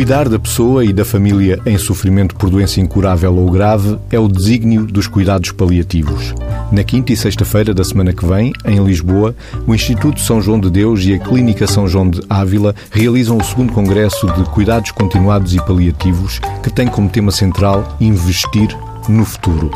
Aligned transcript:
Cuidar 0.00 0.30
da 0.30 0.38
pessoa 0.38 0.82
e 0.82 0.94
da 0.94 1.04
família 1.04 1.60
em 1.66 1.76
sofrimento 1.76 2.34
por 2.34 2.48
doença 2.48 2.80
incurável 2.80 3.36
ou 3.36 3.50
grave 3.50 3.98
é 4.10 4.18
o 4.18 4.28
desígnio 4.28 4.86
dos 4.86 5.06
cuidados 5.06 5.52
paliativos. 5.52 6.34
Na 6.72 6.82
quinta 6.82 7.12
e 7.12 7.16
sexta-feira 7.18 7.74
da 7.74 7.84
semana 7.84 8.10
que 8.14 8.24
vem, 8.24 8.50
em 8.64 8.82
Lisboa, 8.82 9.34
o 9.66 9.74
Instituto 9.74 10.18
São 10.18 10.40
João 10.40 10.58
de 10.58 10.70
Deus 10.70 11.04
e 11.04 11.12
a 11.12 11.18
Clínica 11.18 11.66
São 11.66 11.86
João 11.86 12.08
de 12.08 12.22
Ávila 12.30 12.74
realizam 12.90 13.36
o 13.36 13.44
segundo 13.44 13.74
Congresso 13.74 14.26
de 14.32 14.42
Cuidados 14.44 14.90
Continuados 14.90 15.54
e 15.54 15.58
Paliativos, 15.58 16.40
que 16.62 16.72
tem 16.72 16.88
como 16.88 17.10
tema 17.10 17.30
central 17.30 17.98
investir 18.00 18.74
no 19.06 19.26
futuro. 19.26 19.70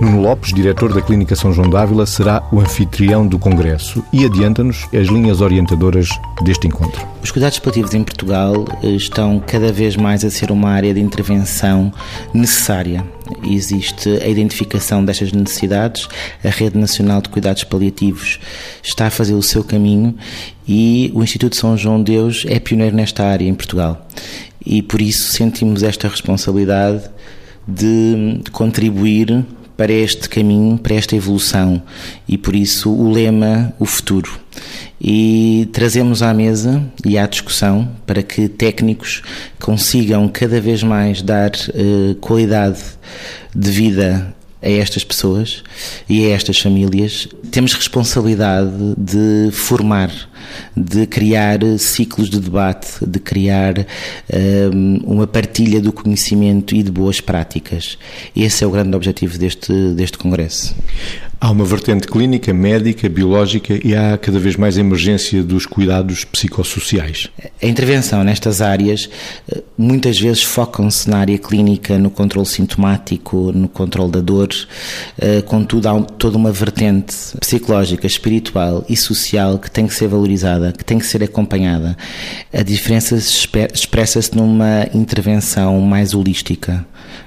Nuno 0.00 0.20
Lopes, 0.20 0.52
diretor 0.52 0.92
da 0.92 1.00
Clínica 1.00 1.36
São 1.36 1.52
João 1.52 1.70
d'Ávila, 1.70 2.04
será 2.04 2.42
o 2.50 2.60
anfitrião 2.60 3.26
do 3.26 3.38
Congresso 3.38 4.04
e 4.12 4.24
adianta-nos 4.24 4.86
as 4.92 5.06
linhas 5.06 5.40
orientadoras 5.40 6.08
deste 6.42 6.66
encontro. 6.66 7.06
Os 7.22 7.30
cuidados 7.30 7.58
paliativos 7.60 7.94
em 7.94 8.02
Portugal 8.02 8.64
eh, 8.82 8.88
estão 8.88 9.40
cada 9.40 9.72
vez 9.72 9.96
mais 9.96 10.24
a 10.24 10.30
ser 10.30 10.50
uma 10.50 10.70
área 10.70 10.92
de 10.92 11.00
intervenção 11.00 11.92
necessária. 12.32 13.04
Existe 13.44 14.08
a 14.20 14.26
identificação 14.26 15.04
destas 15.04 15.32
necessidades, 15.32 16.08
a 16.44 16.48
Rede 16.48 16.76
Nacional 16.76 17.22
de 17.22 17.28
Cuidados 17.28 17.62
Paliativos 17.62 18.40
está 18.82 19.06
a 19.06 19.10
fazer 19.10 19.34
o 19.34 19.42
seu 19.42 19.62
caminho 19.62 20.14
e 20.66 21.12
o 21.14 21.22
Instituto 21.22 21.56
São 21.56 21.76
João 21.76 22.02
Deus 22.02 22.44
é 22.48 22.58
pioneiro 22.58 22.96
nesta 22.96 23.24
área 23.24 23.48
em 23.48 23.54
Portugal. 23.54 24.06
E 24.66 24.82
por 24.82 25.00
isso 25.00 25.32
sentimos 25.32 25.82
esta 25.82 26.08
responsabilidade 26.08 27.04
de 27.66 28.40
contribuir 28.50 29.44
para 29.76 29.92
este 29.92 30.28
caminho, 30.28 30.78
para 30.78 30.94
esta 30.94 31.16
evolução 31.16 31.82
e 32.28 32.38
por 32.38 32.54
isso 32.54 32.90
o 32.90 33.10
lema 33.10 33.72
o 33.78 33.84
futuro. 33.84 34.40
E 35.00 35.68
trazemos 35.72 36.22
à 36.22 36.32
mesa 36.32 36.82
e 37.04 37.18
à 37.18 37.26
discussão 37.26 37.88
para 38.06 38.22
que 38.22 38.48
técnicos 38.48 39.22
consigam 39.60 40.28
cada 40.28 40.60
vez 40.60 40.82
mais 40.82 41.20
dar 41.20 41.50
uh, 41.50 42.14
qualidade 42.16 42.80
de 43.54 43.70
vida 43.70 44.34
a 44.62 44.70
estas 44.70 45.04
pessoas 45.04 45.62
e 46.08 46.24
a 46.24 46.30
estas 46.30 46.58
famílias. 46.58 47.28
Temos 47.50 47.74
responsabilidade 47.74 48.94
de 48.96 49.50
formar, 49.52 50.10
de 50.76 51.06
criar 51.06 51.58
ciclos 51.78 52.28
de 52.30 52.40
debate, 52.40 53.04
de 53.06 53.18
criar 53.18 53.86
um, 54.72 54.96
uma 55.04 55.26
partilha 55.26 55.80
do 55.80 55.92
conhecimento 55.92 56.74
e 56.74 56.82
de 56.82 56.90
boas 56.90 57.20
práticas. 57.20 57.98
Esse 58.34 58.64
é 58.64 58.66
o 58.66 58.70
grande 58.70 58.96
objetivo 58.96 59.38
deste, 59.38 59.72
deste 59.94 60.18
Congresso. 60.18 60.74
Há 61.44 61.50
uma 61.50 61.66
vertente 61.66 62.08
clínica, 62.08 62.54
médica, 62.54 63.06
biológica 63.06 63.78
e 63.86 63.94
há 63.94 64.16
cada 64.16 64.38
vez 64.38 64.56
mais 64.56 64.78
emergência 64.78 65.42
dos 65.42 65.66
cuidados 65.66 66.24
psicossociais. 66.24 67.28
A 67.62 67.66
intervenção 67.66 68.24
nestas 68.24 68.62
áreas 68.62 69.10
eh, 69.52 69.62
muitas 69.76 70.18
vezes 70.18 70.42
focam-se 70.42 71.06
na 71.10 71.18
área 71.18 71.36
clínica, 71.36 71.98
no 71.98 72.10
controle 72.10 72.46
sintomático, 72.46 73.52
no 73.52 73.68
controle 73.68 74.10
da 74.10 74.20
dor, 74.22 74.48
eh, 75.18 75.42
contudo 75.42 75.86
há 75.86 76.00
toda 76.00 76.38
uma 76.38 76.50
vertente 76.50 77.14
psicológica, 77.38 78.06
espiritual 78.06 78.82
e 78.88 78.96
social 78.96 79.58
que 79.58 79.70
tem 79.70 79.86
que 79.86 79.92
ser 79.92 80.08
valorizada, 80.08 80.33
que 80.72 80.84
tem 80.84 80.98
que 80.98 81.06
ser 81.06 81.22
acompanhada. 81.22 81.96
A 82.52 82.62
diferença 82.62 83.16
expressa-se 83.16 84.36
numa 84.36 84.86
intervenção 84.92 85.80
mais 85.80 86.14
holística, 86.14 86.84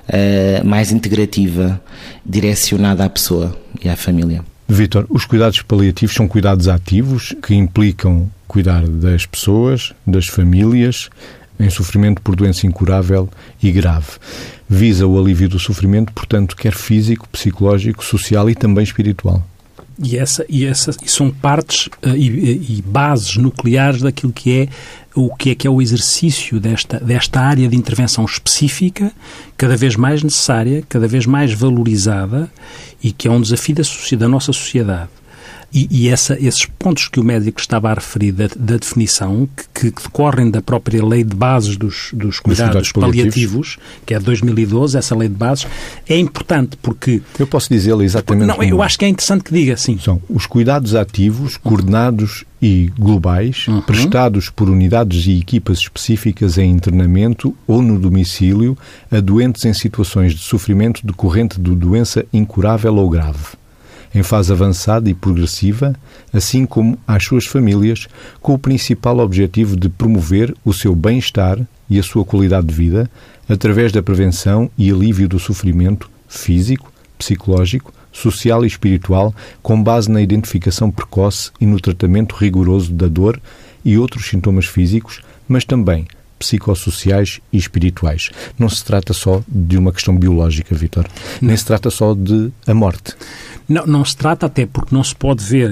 eh, 0.07 0.61
mais 0.63 0.91
integrativa, 0.91 1.81
direcionada 2.25 3.05
à 3.05 3.09
pessoa 3.09 3.57
e 3.83 3.89
à 3.89 3.95
família. 3.95 4.43
Vítor, 4.67 5.05
os 5.09 5.25
cuidados 5.25 5.61
paliativos 5.61 6.13
são 6.13 6.27
cuidados 6.27 6.67
ativos 6.67 7.33
que 7.41 7.55
implicam 7.55 8.29
cuidar 8.47 8.85
das 8.85 9.25
pessoas, 9.25 9.93
das 10.05 10.27
famílias, 10.27 11.09
em 11.59 11.69
sofrimento 11.69 12.21
por 12.21 12.35
doença 12.35 12.67
incurável 12.67 13.29
e 13.61 13.71
grave. 13.71 14.07
Visa 14.69 15.07
o 15.07 15.19
alívio 15.19 15.49
do 15.49 15.59
sofrimento, 15.59 16.11
portanto, 16.13 16.55
quer 16.55 16.73
físico, 16.73 17.27
psicológico, 17.29 18.03
social 18.03 18.49
e 18.49 18.55
também 18.55 18.83
espiritual. 18.83 19.43
E, 20.01 20.15
essa, 20.17 20.45
e, 20.47 20.63
essa, 20.65 20.91
e 21.03 21.09
são 21.09 21.31
partes 21.31 21.87
uh, 21.87 22.15
e, 22.15 22.77
e, 22.77 22.83
bases 22.85 23.35
nucleares 23.37 24.01
daquilo 24.01 24.31
que 24.31 24.61
é 24.61 24.69
o 25.15 25.35
que 25.35 25.49
é 25.49 25.55
que 25.55 25.65
é 25.65 25.69
o 25.69 25.81
exercício 25.81 26.59
desta, 26.59 26.99
desta 26.99 27.41
área 27.41 27.67
de 27.67 27.75
intervenção 27.75 28.23
específica, 28.23 29.11
cada 29.57 29.75
vez 29.75 29.95
mais 29.95 30.21
necessária, 30.21 30.83
cada 30.87 31.07
vez 31.07 31.25
mais 31.25 31.51
valorizada 31.51 32.51
e 33.01 33.11
que 33.11 33.27
é 33.27 33.31
um 33.31 33.41
desafio 33.41 33.75
da, 33.75 33.83
da 34.17 34.27
nossa 34.27 34.53
sociedade. 34.53 35.09
E, 35.73 35.87
e 35.91 36.09
essa, 36.09 36.37
esses 36.39 36.65
pontos 36.65 37.07
que 37.07 37.19
o 37.19 37.23
médico 37.23 37.59
estava 37.59 37.91
a 37.91 37.93
referir 37.93 38.31
da, 38.31 38.47
da 38.55 38.77
definição, 38.77 39.47
que, 39.73 39.91
que, 39.91 40.03
decorrem 40.03 40.49
da 40.49 40.61
própria 40.61 41.03
lei 41.05 41.23
de 41.23 41.35
bases 41.35 41.75
dos, 41.75 42.09
dos 42.13 42.39
cuidados, 42.39 42.91
cuidados 42.91 42.91
paliativos, 42.91 43.75
paliativos, 43.75 43.77
que 44.05 44.13
é 44.13 44.19
de 44.19 44.25
2012, 44.25 44.97
essa 44.97 45.15
lei 45.15 45.27
de 45.27 45.35
bases, 45.35 45.67
é 46.07 46.17
importante 46.17 46.77
porque... 46.81 47.21
Eu 47.37 47.47
posso 47.47 47.69
dizê-lo 47.69 48.01
exatamente... 48.01 48.47
Não, 48.47 48.63
eu 48.63 48.81
acho 48.81 48.97
que 48.97 49.05
é 49.05 49.09
interessante 49.09 49.43
que 49.43 49.53
diga, 49.53 49.75
sim. 49.75 49.97
São 49.99 50.21
os 50.29 50.45
cuidados 50.45 50.95
ativos, 50.95 51.57
coordenados 51.57 52.45
e 52.61 52.91
globais, 52.97 53.67
uhum. 53.67 53.81
prestados 53.81 54.49
por 54.49 54.69
unidades 54.69 55.27
e 55.27 55.39
equipas 55.39 55.79
específicas 55.79 56.57
em 56.57 56.71
internamento 56.71 57.55
ou 57.67 57.81
no 57.81 57.99
domicílio 57.99 58.77
a 59.11 59.19
doentes 59.19 59.65
em 59.65 59.73
situações 59.73 60.33
de 60.33 60.39
sofrimento 60.39 61.05
decorrente 61.05 61.59
de 61.59 61.75
doença 61.75 62.25
incurável 62.33 62.95
ou 62.95 63.09
grave 63.09 63.57
em 64.13 64.23
fase 64.23 64.51
avançada 64.51 65.09
e 65.09 65.13
progressiva, 65.13 65.95
assim 66.33 66.65
como 66.65 66.97
às 67.07 67.23
suas 67.23 67.45
famílias, 67.45 68.07
com 68.41 68.53
o 68.53 68.59
principal 68.59 69.19
objetivo 69.19 69.75
de 69.75 69.89
promover 69.89 70.53
o 70.63 70.73
seu 70.73 70.95
bem-estar 70.95 71.59
e 71.89 71.99
a 71.99 72.03
sua 72.03 72.25
qualidade 72.25 72.67
de 72.67 72.73
vida 72.73 73.09
através 73.47 73.91
da 73.91 74.03
prevenção 74.03 74.69
e 74.77 74.91
alívio 74.91 75.27
do 75.27 75.39
sofrimento 75.39 76.09
físico, 76.27 76.91
psicológico, 77.17 77.93
social 78.11 78.63
e 78.63 78.67
espiritual, 78.67 79.33
com 79.61 79.81
base 79.81 80.09
na 80.09 80.21
identificação 80.21 80.91
precoce 80.91 81.51
e 81.61 81.65
no 81.65 81.79
tratamento 81.79 82.35
rigoroso 82.35 82.91
da 82.91 83.07
dor 83.07 83.39
e 83.85 83.97
outros 83.97 84.27
sintomas 84.27 84.65
físicos, 84.65 85.21
mas 85.47 85.63
também 85.63 86.07
psicossociais 86.37 87.39
e 87.51 87.57
espirituais. 87.57 88.29
Não 88.57 88.69
se 88.69 88.83
trata 88.83 89.13
só 89.13 89.41
de 89.47 89.77
uma 89.77 89.91
questão 89.91 90.15
biológica, 90.15 90.75
Vitor. 90.75 91.05
Nem 91.41 91.55
se 91.55 91.65
trata 91.65 91.89
só 91.89 92.13
de 92.13 92.51
a 92.65 92.73
morte. 92.73 93.15
Não, 93.67 93.85
não 93.85 94.05
se 94.05 94.15
trata 94.15 94.45
até 94.45 94.65
porque 94.65 94.95
não 94.95 95.03
se 95.03 95.13
pode 95.13 95.43
ver 95.43 95.71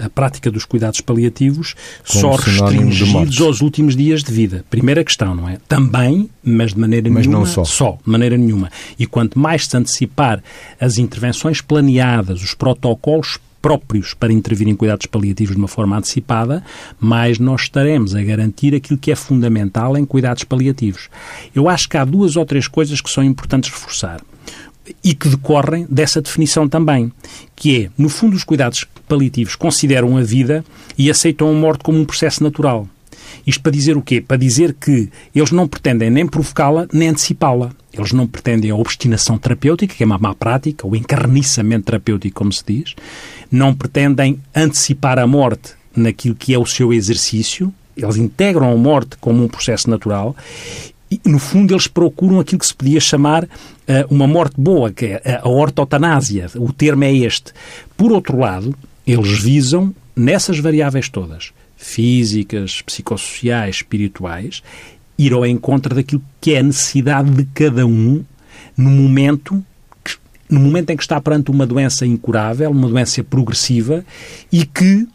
a, 0.00 0.06
a 0.06 0.10
prática 0.10 0.50
dos 0.50 0.64
cuidados 0.64 1.00
paliativos 1.02 1.74
Como 2.06 2.20
só 2.20 2.36
restringidos 2.36 3.38
aos 3.40 3.60
últimos 3.60 3.94
dias 3.94 4.22
de 4.22 4.32
vida. 4.32 4.64
Primeira 4.70 5.04
questão, 5.04 5.34
não 5.34 5.48
é? 5.48 5.58
Também, 5.68 6.30
mas 6.42 6.72
de 6.72 6.80
maneira 6.80 7.10
mas 7.10 7.26
nenhuma. 7.26 7.40
Mas 7.44 7.56
não 7.56 7.64
só. 7.64 7.70
Só, 7.70 7.98
de 8.02 8.10
maneira 8.10 8.36
nenhuma. 8.36 8.70
E 8.98 9.06
quanto 9.06 9.38
mais 9.38 9.66
se 9.66 9.76
antecipar 9.76 10.42
as 10.80 10.96
intervenções 10.96 11.60
planeadas, 11.60 12.42
os 12.42 12.54
protocolos 12.54 13.38
próprios 13.68 14.14
para 14.14 14.32
intervir 14.32 14.66
em 14.66 14.74
cuidados 14.74 15.04
paliativos 15.04 15.54
de 15.54 15.60
uma 15.60 15.68
forma 15.68 15.94
antecipada, 15.94 16.64
mais 16.98 17.38
nós 17.38 17.64
estaremos 17.64 18.14
a 18.14 18.22
garantir 18.22 18.74
aquilo 18.74 18.98
que 18.98 19.12
é 19.12 19.14
fundamental 19.14 19.94
em 19.94 20.06
cuidados 20.06 20.42
paliativos. 20.42 21.10
Eu 21.54 21.68
acho 21.68 21.86
que 21.86 21.98
há 21.98 22.04
duas 22.06 22.34
ou 22.34 22.46
três 22.46 22.66
coisas 22.66 23.02
que 23.02 23.10
são 23.10 23.22
importantes 23.22 23.70
reforçar 23.70 24.22
e 25.04 25.14
que 25.14 25.28
decorrem 25.28 25.86
dessa 25.90 26.22
definição 26.22 26.66
também, 26.66 27.12
que 27.54 27.84
é, 27.84 27.90
no 27.98 28.08
fundo, 28.08 28.34
os 28.34 28.42
cuidados 28.42 28.86
paliativos 29.06 29.54
consideram 29.54 30.16
a 30.16 30.22
vida 30.22 30.64
e 30.96 31.10
aceitam 31.10 31.50
a 31.50 31.52
morte 31.52 31.84
como 31.84 32.00
um 32.00 32.06
processo 32.06 32.42
natural. 32.42 32.88
Isto 33.48 33.62
para 33.62 33.72
dizer 33.72 33.96
o 33.96 34.02
quê? 34.02 34.20
Para 34.20 34.36
dizer 34.36 34.74
que 34.74 35.08
eles 35.34 35.50
não 35.50 35.66
pretendem 35.66 36.10
nem 36.10 36.26
provocá-la, 36.26 36.86
nem 36.92 37.08
antecipá-la. 37.08 37.70
Eles 37.90 38.12
não 38.12 38.26
pretendem 38.26 38.70
a 38.70 38.76
obstinação 38.76 39.38
terapêutica, 39.38 39.94
que 39.94 40.02
é 40.02 40.06
uma 40.06 40.18
má 40.18 40.34
prática, 40.34 40.86
o 40.86 40.94
encarniçamento 40.94 41.86
terapêutico, 41.86 42.34
como 42.36 42.52
se 42.52 42.62
diz. 42.66 42.94
Não 43.50 43.74
pretendem 43.74 44.38
antecipar 44.54 45.18
a 45.18 45.26
morte 45.26 45.72
naquilo 45.96 46.34
que 46.34 46.52
é 46.52 46.58
o 46.58 46.66
seu 46.66 46.92
exercício. 46.92 47.72
Eles 47.96 48.18
integram 48.18 48.70
a 48.70 48.76
morte 48.76 49.16
como 49.18 49.42
um 49.42 49.48
processo 49.48 49.88
natural 49.88 50.36
e, 51.10 51.18
no 51.24 51.38
fundo, 51.38 51.72
eles 51.72 51.86
procuram 51.86 52.40
aquilo 52.40 52.58
que 52.58 52.66
se 52.66 52.74
podia 52.74 53.00
chamar 53.00 53.44
uh, 53.44 53.48
uma 54.10 54.26
morte 54.26 54.60
boa, 54.60 54.92
que 54.92 55.06
é 55.06 55.40
a 55.42 55.48
ortotanásia. 55.48 56.50
O 56.56 56.70
termo 56.70 57.04
é 57.04 57.14
este. 57.14 57.54
Por 57.96 58.12
outro 58.12 58.38
lado, 58.38 58.74
eles 59.06 59.42
visam, 59.42 59.94
nessas 60.14 60.58
variáveis 60.58 61.08
todas, 61.08 61.50
físicas, 61.78 62.82
psicossociais, 62.82 63.76
espirituais, 63.76 64.62
ir 65.16 65.32
ao 65.32 65.46
encontro 65.46 65.94
daquilo 65.94 66.22
que 66.40 66.54
é 66.54 66.58
a 66.58 66.62
necessidade 66.62 67.30
de 67.30 67.44
cada 67.54 67.86
um 67.86 68.22
no 68.76 68.90
momento 68.90 69.64
no 70.50 70.60
momento 70.60 70.88
em 70.88 70.96
que 70.96 71.02
está 71.02 71.20
perante 71.20 71.50
uma 71.50 71.66
doença 71.66 72.06
incurável, 72.06 72.70
uma 72.70 72.88
doença 72.88 73.22
progressiva 73.22 74.02
e 74.50 74.64
que 74.64 75.06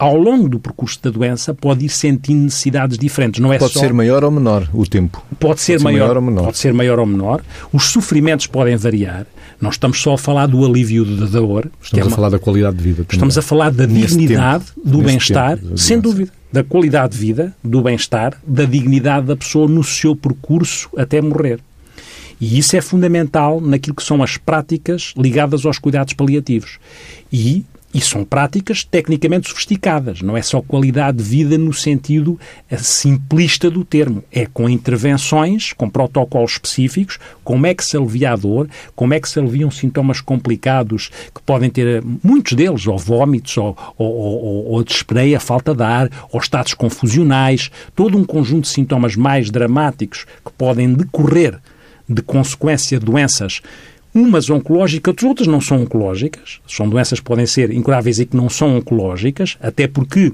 ao 0.00 0.16
longo 0.16 0.48
do 0.48 0.58
percurso 0.58 0.98
da 1.02 1.10
doença, 1.10 1.52
pode 1.52 1.84
ir 1.84 1.90
sentindo 1.90 2.44
necessidades 2.44 2.96
diferentes. 2.96 3.38
Não 3.38 3.52
é 3.52 3.58
pode 3.58 3.74
só... 3.74 3.80
ser 3.80 3.92
maior 3.92 4.24
ou 4.24 4.30
menor 4.30 4.66
o 4.72 4.86
tempo. 4.86 5.22
Pode 5.38 5.60
ser, 5.60 5.74
pode 5.74 5.84
maior, 5.84 5.98
ser 5.98 6.00
maior, 6.00 6.16
ou 6.16 6.22
menor. 6.22 6.44
Pode 6.46 6.58
ser 6.58 6.72
maior 6.72 6.98
ou 6.98 7.06
menor. 7.06 7.42
Os 7.70 7.84
sofrimentos 7.84 8.46
podem 8.46 8.76
variar. 8.76 9.26
Não 9.60 9.70
estamos 9.70 10.00
só 10.00 10.14
a 10.14 10.18
falar 10.18 10.46
do 10.46 10.64
alívio 10.64 11.04
da 11.04 11.26
dor. 11.26 11.70
Estamos 11.82 12.06
é 12.06 12.08
uma... 12.08 12.12
a 12.12 12.16
falar 12.16 12.28
da 12.30 12.38
qualidade 12.38 12.76
de 12.76 12.82
vida. 12.82 12.96
Também. 12.96 13.12
Estamos 13.12 13.38
a 13.38 13.42
falar 13.42 13.70
da 13.70 13.84
dignidade, 13.84 14.64
tempo, 14.64 14.88
do 14.88 15.02
bem-estar, 15.02 15.58
sem 15.76 16.00
dúvida. 16.00 16.32
da 16.50 16.64
qualidade 16.64 17.12
de 17.12 17.18
vida, 17.18 17.54
do 17.62 17.82
bem-estar, 17.82 18.40
da 18.46 18.64
dignidade 18.64 19.26
da 19.26 19.36
pessoa 19.36 19.68
no 19.68 19.84
seu 19.84 20.16
percurso 20.16 20.88
até 20.96 21.20
morrer. 21.20 21.60
E 22.40 22.58
isso 22.58 22.74
é 22.74 22.80
fundamental 22.80 23.60
naquilo 23.60 23.94
que 23.94 24.02
são 24.02 24.22
as 24.22 24.38
práticas 24.38 25.12
ligadas 25.14 25.66
aos 25.66 25.78
cuidados 25.78 26.14
paliativos. 26.14 26.78
E 27.30 27.66
e 27.92 28.00
são 28.00 28.24
práticas 28.24 28.84
tecnicamente 28.84 29.48
sofisticadas, 29.48 30.22
não 30.22 30.36
é 30.36 30.42
só 30.42 30.62
qualidade 30.62 31.18
de 31.18 31.24
vida 31.24 31.58
no 31.58 31.72
sentido 31.72 32.38
eh, 32.70 32.76
simplista 32.76 33.68
do 33.68 33.84
termo. 33.84 34.22
É 34.30 34.46
com 34.46 34.68
intervenções, 34.68 35.72
com 35.72 35.90
protocolos 35.90 36.52
específicos, 36.52 37.18
como 37.42 37.66
é 37.66 37.74
que 37.74 37.84
se 37.84 37.96
alivia 37.96 38.32
a 38.32 38.36
dor, 38.36 38.68
como 38.94 39.12
é 39.12 39.20
que 39.20 39.28
se 39.28 39.40
aliviam 39.40 39.70
sintomas 39.70 40.20
complicados 40.20 41.10
que 41.34 41.42
podem 41.44 41.68
ter, 41.68 41.86
eh, 41.86 42.02
muitos 42.22 42.52
deles, 42.52 42.86
ou 42.86 42.96
vômitos, 42.96 43.56
ou, 43.56 43.76
ou, 43.98 44.08
ou, 44.08 44.66
ou 44.72 44.84
despreia, 44.84 45.40
falta 45.40 45.74
de 45.74 45.82
ar, 45.82 46.08
ou 46.30 46.40
estados 46.40 46.74
confusionais, 46.74 47.70
todo 47.96 48.16
um 48.16 48.24
conjunto 48.24 48.62
de 48.62 48.68
sintomas 48.68 49.16
mais 49.16 49.50
dramáticos 49.50 50.26
que 50.44 50.52
podem 50.52 50.94
decorrer 50.94 51.58
de 52.08 52.22
consequência 52.22 52.98
de 52.98 53.06
doenças 53.06 53.62
umas 54.14 54.50
oncológicas, 54.50 55.14
outras 55.22 55.46
não 55.46 55.60
são 55.60 55.82
oncológicas. 55.82 56.60
São 56.66 56.88
doenças 56.88 57.20
que 57.20 57.24
podem 57.24 57.46
ser 57.46 57.70
incuráveis 57.72 58.18
e 58.18 58.26
que 58.26 58.36
não 58.36 58.48
são 58.48 58.76
oncológicas, 58.76 59.56
até 59.60 59.86
porque 59.86 60.32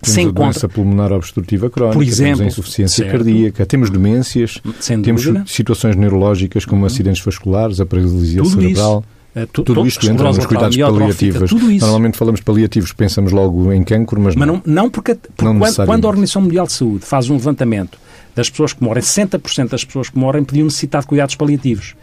temos 0.00 0.14
se 0.14 0.20
encontra... 0.20 0.42
a 0.42 0.46
doença 0.46 0.68
pulmonar 0.68 1.12
obstrutiva 1.12 1.70
crónica, 1.70 1.98
Por 1.98 2.02
exemplo, 2.02 2.36
temos 2.36 2.40
a 2.40 2.46
insuficiência 2.46 3.04
certo. 3.04 3.12
cardíaca, 3.12 3.66
temos 3.66 3.90
demências, 3.90 4.60
temos 5.02 5.24
situações 5.46 5.96
neurológicas 5.96 6.64
como 6.64 6.82
uhum. 6.82 6.86
acidentes 6.86 7.24
vasculares, 7.24 7.80
a 7.80 7.86
paralisia 7.86 8.42
tudo 8.42 8.50
cerebral. 8.50 9.04
Isso. 9.06 9.16
Uh, 9.36 9.46
tu, 9.52 9.62
tudo 9.64 9.86
isto 9.86 10.08
entra 10.08 10.32
nos 10.32 10.46
cuidados 10.46 10.76
paliativos. 10.76 11.52
Normalmente 11.52 12.16
falamos 12.16 12.40
paliativos, 12.40 12.92
pensamos 12.92 13.32
logo 13.32 13.70
em 13.70 13.84
cancro, 13.84 14.18
mas, 14.18 14.34
mas 14.34 14.48
não. 14.48 14.62
Não, 14.64 14.88
porque, 14.88 15.14
porque 15.14 15.44
não 15.44 15.58
quando, 15.58 15.84
quando 15.84 16.04
a 16.06 16.08
Organização 16.08 16.42
Mundial 16.42 16.66
de 16.66 16.72
Saúde 16.72 17.04
faz 17.04 17.28
um 17.28 17.34
levantamento 17.34 17.98
das 18.34 18.48
pessoas 18.48 18.72
que 18.72 18.82
morrem, 18.82 19.02
60% 19.02 19.68
das 19.68 19.84
pessoas 19.84 20.08
que 20.08 20.18
morrem 20.18 20.42
podiam 20.42 20.64
necessitar 20.64 21.02
de 21.02 21.06
cuidados 21.06 21.34
paliativos. 21.34 21.94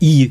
E 0.00 0.30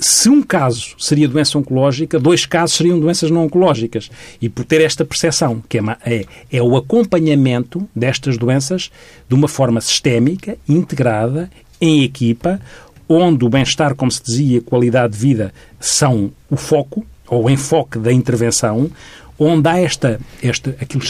se 0.00 0.30
um 0.30 0.42
caso 0.42 0.94
seria 0.98 1.28
doença 1.28 1.58
oncológica, 1.58 2.18
dois 2.18 2.46
casos 2.46 2.76
seriam 2.76 2.98
doenças 2.98 3.30
não 3.30 3.44
oncológicas. 3.44 4.10
E 4.40 4.48
por 4.48 4.64
ter 4.64 4.80
esta 4.80 5.04
percepção, 5.04 5.62
que 5.68 5.78
é, 5.78 5.82
é, 6.04 6.24
é 6.50 6.62
o 6.62 6.76
acompanhamento 6.76 7.86
destas 7.94 8.38
doenças 8.38 8.90
de 9.28 9.34
uma 9.34 9.46
forma 9.46 9.80
sistémica, 9.80 10.56
integrada, 10.66 11.50
em 11.80 12.02
equipa, 12.02 12.60
onde 13.08 13.44
o 13.44 13.48
bem-estar, 13.48 13.94
como 13.94 14.10
se 14.10 14.22
dizia, 14.22 14.58
a 14.58 14.62
qualidade 14.62 15.12
de 15.12 15.18
vida 15.18 15.52
são 15.78 16.30
o 16.48 16.56
foco, 16.56 17.04
ou 17.28 17.44
o 17.44 17.50
enfoque 17.50 17.98
da 17.98 18.12
intervenção, 18.12 18.90
onde 19.40 19.68
há 19.68 19.78
esta, 19.78 20.20
este, 20.42 20.70
aquilo, 20.78 21.02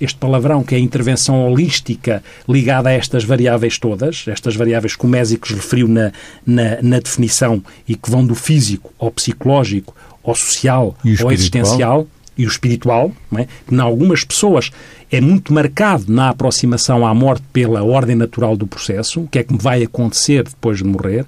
este 0.00 0.18
palavrão 0.18 0.64
que 0.64 0.74
é 0.74 0.78
a 0.78 0.80
intervenção 0.80 1.46
holística 1.46 2.24
ligada 2.48 2.88
a 2.88 2.92
estas 2.92 3.24
variáveis 3.24 3.78
todas, 3.78 4.24
estas 4.26 4.56
variáveis 4.56 4.96
que 4.96 5.04
o 5.04 5.08
Mésicos 5.08 5.50
referiu 5.50 5.86
na, 5.86 6.10
na, 6.46 6.80
na 6.80 6.98
definição 6.98 7.62
e 7.86 7.94
que 7.94 8.10
vão 8.10 8.24
do 8.24 8.34
físico 8.34 8.90
ao 8.98 9.10
psicológico, 9.10 9.94
ao 10.24 10.34
social, 10.34 10.96
ao 11.22 11.30
existencial 11.30 12.08
e 12.38 12.46
o 12.46 12.48
espiritual, 12.48 13.12
não 13.30 13.40
é? 13.40 13.48
que 13.66 13.74
em 13.74 13.78
algumas 13.78 14.24
pessoas 14.24 14.70
é 15.12 15.20
muito 15.20 15.52
marcado 15.52 16.06
na 16.08 16.30
aproximação 16.30 17.06
à 17.06 17.14
morte 17.14 17.44
pela 17.52 17.84
ordem 17.84 18.16
natural 18.16 18.56
do 18.56 18.66
processo, 18.66 19.20
o 19.20 19.28
que 19.28 19.38
é 19.38 19.44
que 19.44 19.52
me 19.52 19.58
vai 19.58 19.82
acontecer 19.82 20.42
depois 20.42 20.78
de 20.78 20.84
morrer, 20.84 21.26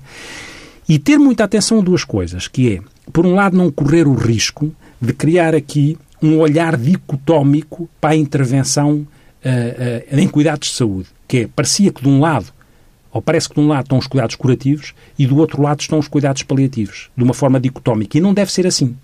e 0.88 0.99
ter 0.99 1.19
muita 1.19 1.44
atenção 1.44 1.81
a 1.81 1.82
duas 1.82 2.02
coisas, 2.02 2.49
que 2.49 2.76
é, 2.76 2.81
por 3.12 3.26
um 3.26 3.35
lado, 3.35 3.56
não 3.56 3.70
correr 3.70 4.09
o 4.09 4.14
risco 4.14 4.73
de 5.00 5.12
criar 5.12 5.55
aqui 5.55 5.99
um 6.23 6.39
olhar 6.39 6.77
dicotómico 6.77 7.89
para 8.01 8.11
a 8.11 8.17
intervenção 8.17 8.95
uh, 8.95 10.15
uh, 10.17 10.19
em 10.19 10.29
cuidados 10.29 10.69
de 10.69 10.75
saúde, 10.75 11.09
que 11.29 11.39
é, 11.39 11.49
parecia 11.49 11.93
que 11.93 12.03
de 12.03 12.09
um 12.09 12.21
lado, 12.21 12.47
ou 13.13 13.23
parece 13.23 13.49
que 13.49 13.55
de 13.55 13.61
um 13.61 13.69
lado 13.69 13.85
estão 13.85 13.99
os 13.99 14.07
cuidados 14.07 14.37
curativos 14.37 14.95
e 15.19 15.27
do 15.27 15.37
outro 15.37 15.63
lado 15.63 15.81
estão 15.81 15.99
os 15.99 16.09
cuidados 16.09 16.43
paliativos, 16.43 17.11
de 17.17 17.25
uma 17.25 17.35
forma 17.35 17.59
dicotómica. 17.59 18.19
E 18.19 18.21
não 18.21 18.35
deve 18.35 18.53
ser 18.53 18.67
assim. 18.67 18.95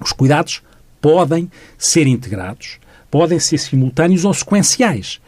Os 0.00 0.12
cuidados 0.12 0.62
podem 1.00 1.50
ser 1.76 2.06
integrados, 2.06 2.78
podem 3.10 3.38
ser 3.38 3.58
simultâneos 3.58 4.24
ou 4.24 4.32
sequenciais. 4.32 5.20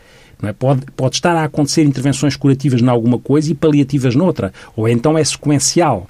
É? 0.43 0.53
pode, 0.53 0.87
pode 0.97 1.17
estar 1.17 1.37
a 1.37 1.45
acontecer 1.45 1.83
intervenções 1.83 2.35
curativas 2.35 2.81
em 2.81 2.89
alguma 2.89 3.19
coisa 3.19 3.51
e 3.51 3.55
paliativas 3.55 4.15
noutra. 4.15 4.53
Ou 4.75 4.89
então 4.89 5.19
é 5.19 5.25
sequencial 5.25 6.09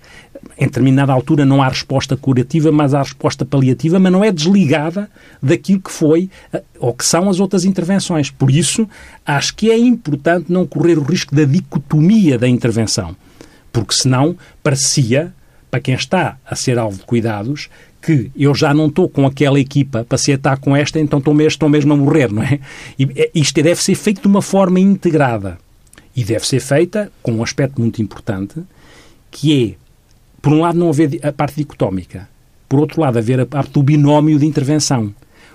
em 0.59 0.67
determinada 0.67 1.13
altura 1.13 1.45
não 1.47 1.63
há 1.63 1.69
resposta 1.69 2.17
curativa, 2.17 2.71
mas 2.71 2.93
há 2.95 3.03
resposta 3.03 3.45
paliativa, 3.45 3.99
mas 3.99 4.13
não 4.13 4.23
é 4.23 4.31
desligada 4.31 5.11
daquilo 5.43 5.81
que 5.81 5.91
foi 5.91 6.29
eh, 6.53 6.63
ou 6.79 6.93
que 6.93 7.05
são 7.05 7.31
as 7.31 7.41
outras 7.41 7.65
intervenções. 7.65 8.31
Por 8.31 8.51
isso, 8.51 8.89
acho 9.25 9.55
que 9.55 9.71
é 9.71 9.79
importante 9.79 10.53
não 10.53 10.67
correr 10.67 10.99
o 10.99 11.03
risco 11.03 11.35
da 11.35 11.45
dicotomia 11.45 12.39
da 12.39 12.49
intervenção, 12.49 13.17
porque 13.73 13.95
senão 13.95 14.37
parecia, 14.63 15.33
para 15.71 15.81
quem 15.81 15.95
está 15.95 16.37
a 16.45 16.55
ser 16.55 16.79
alvo 16.79 16.99
de 16.99 17.05
cuidados, 17.05 17.71
que 18.03 18.31
eu 18.37 18.55
já 18.55 18.73
não 18.73 18.87
estou 18.87 19.09
com 19.09 19.27
aquela 19.27 19.61
equipa 19.61 20.05
para 20.05 20.19
se 20.19 20.33
atar 20.33 20.59
com 20.59 20.75
esta, 20.75 20.99
então 20.99 21.19
estou 21.19 21.35
mesmo, 21.35 21.49
estou 21.49 21.69
mesmo 21.69 21.93
a 21.93 21.97
morrer, 21.97 22.33
não 22.33 22.43
é? 22.43 22.61
E 22.99 23.05
eh, 23.17 23.31
isto 23.35 23.63
deve 23.63 23.83
ser 23.83 23.95
feito 23.95 24.23
de 24.23 24.29
uma 24.29 24.43
forma 24.43 24.81
integrada. 24.81 25.59
E 26.15 26.25
deve 26.25 26.47
ser 26.47 26.61
feita 26.61 27.11
com 27.23 27.33
um 27.33 27.43
aspecto 27.43 27.81
muito 27.81 28.03
importante, 28.03 28.61
que 29.31 29.77
é 29.77 29.90
por 30.41 30.53
um 30.53 30.61
lado, 30.61 30.79
não 30.79 30.89
haver 30.89 31.21
a 31.23 31.33
parte 31.33 31.57
dicotómica. 31.57 32.29
Por 32.69 32.81
outro 32.81 33.01
lado, 33.01 33.19
haver 33.19 33.41
a 33.41 33.47
parte 33.47 33.73
do 33.73 33.83
binómio 33.83 34.39
de 34.39 34.47
intervenção. 34.47 35.13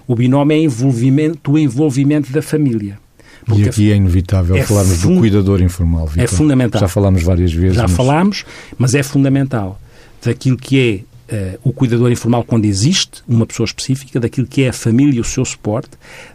O 0.08 0.16
binómio 0.16 0.56
é 0.56 0.60
envolvimento, 0.60 1.52
o 1.52 1.58
envolvimento 1.58 2.32
da 2.32 2.42
família. 2.42 3.00
Porque 3.46 3.64
e 3.64 3.70
aqui 3.70 3.92
é 3.92 3.96
inevitável 3.96 4.56
é 4.56 4.64
falarmos 4.64 5.02
do 5.02 5.16
cuidador 5.16 5.62
informal, 5.62 6.08
Victor. 6.08 6.24
É 6.24 6.28
fundamental. 6.28 6.82
Já 6.82 6.88
falámos 6.88 7.24
várias 7.24 7.54
vezes. 7.54 7.76
Já 7.76 7.84
mas... 7.84 7.92
falámos, 7.92 8.46
mas 8.78 8.96
é 8.96 9.04
fundamental. 9.04 9.80
Daquilo 10.24 10.58
que 10.58 11.06
é 11.30 11.56
uh, 11.56 11.60
o 11.64 11.72
cuidador 11.72 12.12
informal 12.12 12.44
quando 12.44 12.66
existe 12.66 13.22
uma 13.28 13.46
pessoa 13.46 13.66
específica, 13.66 14.20
daquilo 14.20 14.48
que 14.48 14.64
é 14.64 14.70
a 14.70 14.74
família 14.74 15.18
e 15.18 15.20
o 15.20 15.24
seu 15.24 15.46
suporte, 15.46 15.92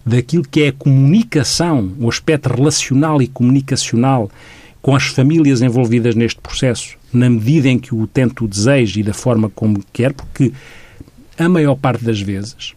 daquilo 0.06 0.44
que 0.44 0.62
é 0.62 0.68
a 0.68 0.72
comunicação, 0.72 1.92
o 1.98 2.08
aspecto 2.08 2.48
relacional 2.48 3.20
e 3.20 3.26
comunicacional 3.26 4.30
com 4.80 4.94
as 4.94 5.04
famílias 5.04 5.60
envolvidas 5.60 6.14
neste 6.14 6.40
processo, 6.40 6.96
na 7.12 7.28
medida 7.28 7.68
em 7.68 7.78
que 7.78 7.94
o 7.94 8.00
utente 8.00 8.44
o 8.44 8.48
deseja 8.48 9.00
e 9.00 9.02
da 9.02 9.14
forma 9.14 9.50
como 9.50 9.82
quer, 9.92 10.12
porque 10.12 10.52
a 11.38 11.48
maior 11.48 11.76
parte 11.76 12.04
das 12.04 12.20
vezes 12.20 12.74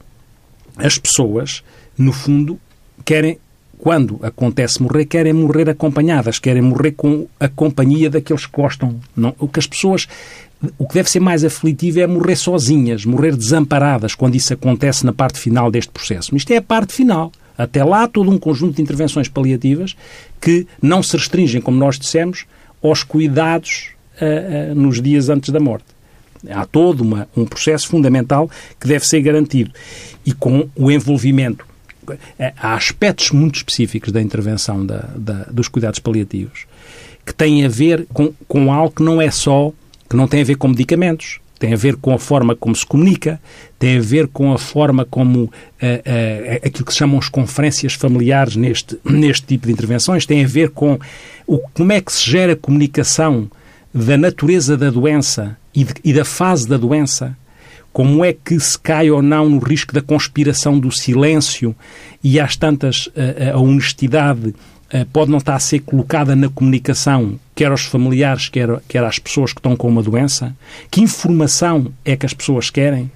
as 0.78 0.98
pessoas, 0.98 1.64
no 1.98 2.12
fundo, 2.12 2.60
querem, 3.06 3.38
quando 3.78 4.20
acontece 4.24 4.82
morrer, 4.82 5.06
querem 5.06 5.34
morrer 5.34 5.70
acompanhadas, 5.70 6.40
querem 6.40 6.62
morrer 6.62 6.92
com 6.92 7.28
a 7.40 7.48
companhia 7.48 8.10
daqueles 8.10 8.46
que 8.46 8.62
gostam. 8.62 9.00
Não, 9.16 9.36
o 9.40 9.48
que 9.48 9.60
as 9.60 9.68
pessoas. 9.68 10.08
O 10.78 10.88
que 10.88 10.94
deve 10.94 11.10
ser 11.10 11.20
mais 11.20 11.44
aflitivo 11.44 12.00
é 12.00 12.08
morrer 12.08 12.38
sozinhas, 12.38 13.04
morrer 13.04 13.36
desamparadas, 13.36 14.16
quando 14.16 14.36
isso 14.36 14.54
acontece 14.54 15.06
na 15.06 15.12
parte 15.12 15.38
final 15.38 15.70
deste 15.70 15.92
processo. 15.92 16.34
Isto 16.38 16.52
é 16.54 16.58
a 16.58 16.62
parte 16.62 16.94
final. 16.94 17.34
Até 17.58 17.84
lá, 17.84 18.08
todo 18.08 18.32
um 18.32 18.38
conjunto 18.38 18.78
de 18.78 18.82
intervenções 18.82 19.28
paliativas 19.28 19.94
que 20.40 20.66
não 20.82 21.04
se 21.04 21.18
restringem, 21.18 21.60
como 21.60 21.78
nós 21.78 22.00
dissemos, 22.00 22.46
aos 22.82 23.04
cuidados 23.04 23.93
uh, 24.22 24.76
nos 24.76 25.02
dias 25.02 25.30
antes 25.30 25.50
da 25.50 25.60
morte. 25.60 25.86
Há 26.50 26.66
todo 26.66 27.02
uma, 27.02 27.28
um 27.36 27.46
processo 27.46 27.88
fundamental 27.88 28.50
que 28.80 28.88
deve 28.88 29.08
ser 29.08 29.22
garantido. 29.22 29.72
E 30.26 30.34
com 30.34 30.70
o 30.76 30.92
envolvimento. 30.92 31.66
Eh, 32.38 32.54
há 32.58 32.74
aspectos 32.74 33.32
muito 33.32 33.56
específicos 33.56 34.12
da 34.12 34.22
intervenção 34.22 34.86
da, 34.86 35.10
da, 35.16 35.44
dos 35.46 35.70
cuidados 35.70 36.00
paliativos 36.00 36.66
que 37.26 37.34
têm 37.34 37.66
a 37.66 37.70
ver 37.70 38.06
com, 38.14 38.34
com 38.46 38.74
algo 38.74 38.94
que 38.94 39.04
não 39.04 39.22
é 39.22 39.32
só, 39.32 39.72
que 40.10 40.16
não 40.18 40.28
tem 40.28 40.42
a 40.42 40.44
ver 40.44 40.56
com 40.58 40.68
medicamentos, 40.68 41.40
tem 41.58 41.74
a 41.74 41.78
ver 41.78 41.96
com 41.96 42.14
a 42.14 42.20
forma 42.20 42.58
como 42.58 42.76
se 42.76 42.86
comunica, 42.86 43.40
tem 43.80 43.98
a 43.98 44.02
ver 44.02 44.28
com 44.28 44.52
a 44.52 44.58
forma 44.58 45.06
como 45.06 45.50
aquilo 46.62 46.86
que 46.86 46.92
se 46.92 47.00
chamam 47.00 47.18
as 47.18 47.30
conferências 47.30 47.94
familiares 47.94 48.58
neste, 48.58 49.00
neste 49.06 49.46
tipo 49.48 49.68
de 49.68 49.72
intervenções, 49.72 50.26
tem 50.26 50.44
a 50.44 50.48
ver 50.48 50.72
com 50.72 51.00
o, 51.48 51.60
como 51.74 51.94
é 51.94 52.02
que 52.02 52.12
se 52.12 52.30
gera 52.30 52.54
comunicação 52.54 53.50
da 53.94 54.18
natureza 54.18 54.76
da 54.76 54.90
doença 54.90 55.58
e, 55.74 55.84
de, 55.84 55.94
e 56.04 56.14
da 56.14 56.26
fase 56.26 56.68
da 56.68 56.78
doença, 56.78 57.38
como 57.92 58.26
é 58.26 58.34
que 58.34 58.60
se 58.60 58.78
cai 58.78 59.12
ou 59.12 59.22
não 59.22 59.48
no 59.48 59.60
risco 59.60 59.94
da 59.94 60.02
conspiração 60.02 60.80
do 60.80 60.92
silêncio 60.92 61.76
e 62.24 62.40
às 62.40 62.56
tantas 62.56 63.08
a, 63.16 63.56
a 63.56 63.60
honestidade 63.60 64.56
eh, 64.90 65.06
pode 65.12 65.32
não 65.32 65.40
estar 65.40 65.56
a 65.56 65.60
ser 65.60 65.80
colocada 65.80 66.36
na 66.36 66.50
comunicação, 66.50 67.40
quer 67.56 67.72
aos 67.72 67.86
familiares, 67.86 68.50
quer, 68.50 68.80
quer 68.88 69.04
às 69.04 69.18
pessoas 69.18 69.52
que 69.52 69.60
estão 69.60 69.76
com 69.76 69.88
uma 69.88 70.04
doença? 70.04 70.56
Que 70.92 71.02
informação 71.02 71.92
é 72.06 72.16
que 72.16 72.26
as 72.26 72.34
pessoas 72.34 72.70
querem? 72.70 73.12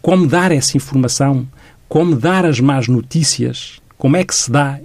Como 0.00 0.26
dar 0.26 0.52
essa 0.52 0.76
informação? 0.76 1.46
Como 1.88 2.16
dar 2.16 2.44
as 2.44 2.60
más 2.60 2.86
notícias? 2.88 3.80
Como 3.96 4.14
é 4.14 4.24
que 4.24 4.34
se 4.34 4.50
dá? 4.50 4.78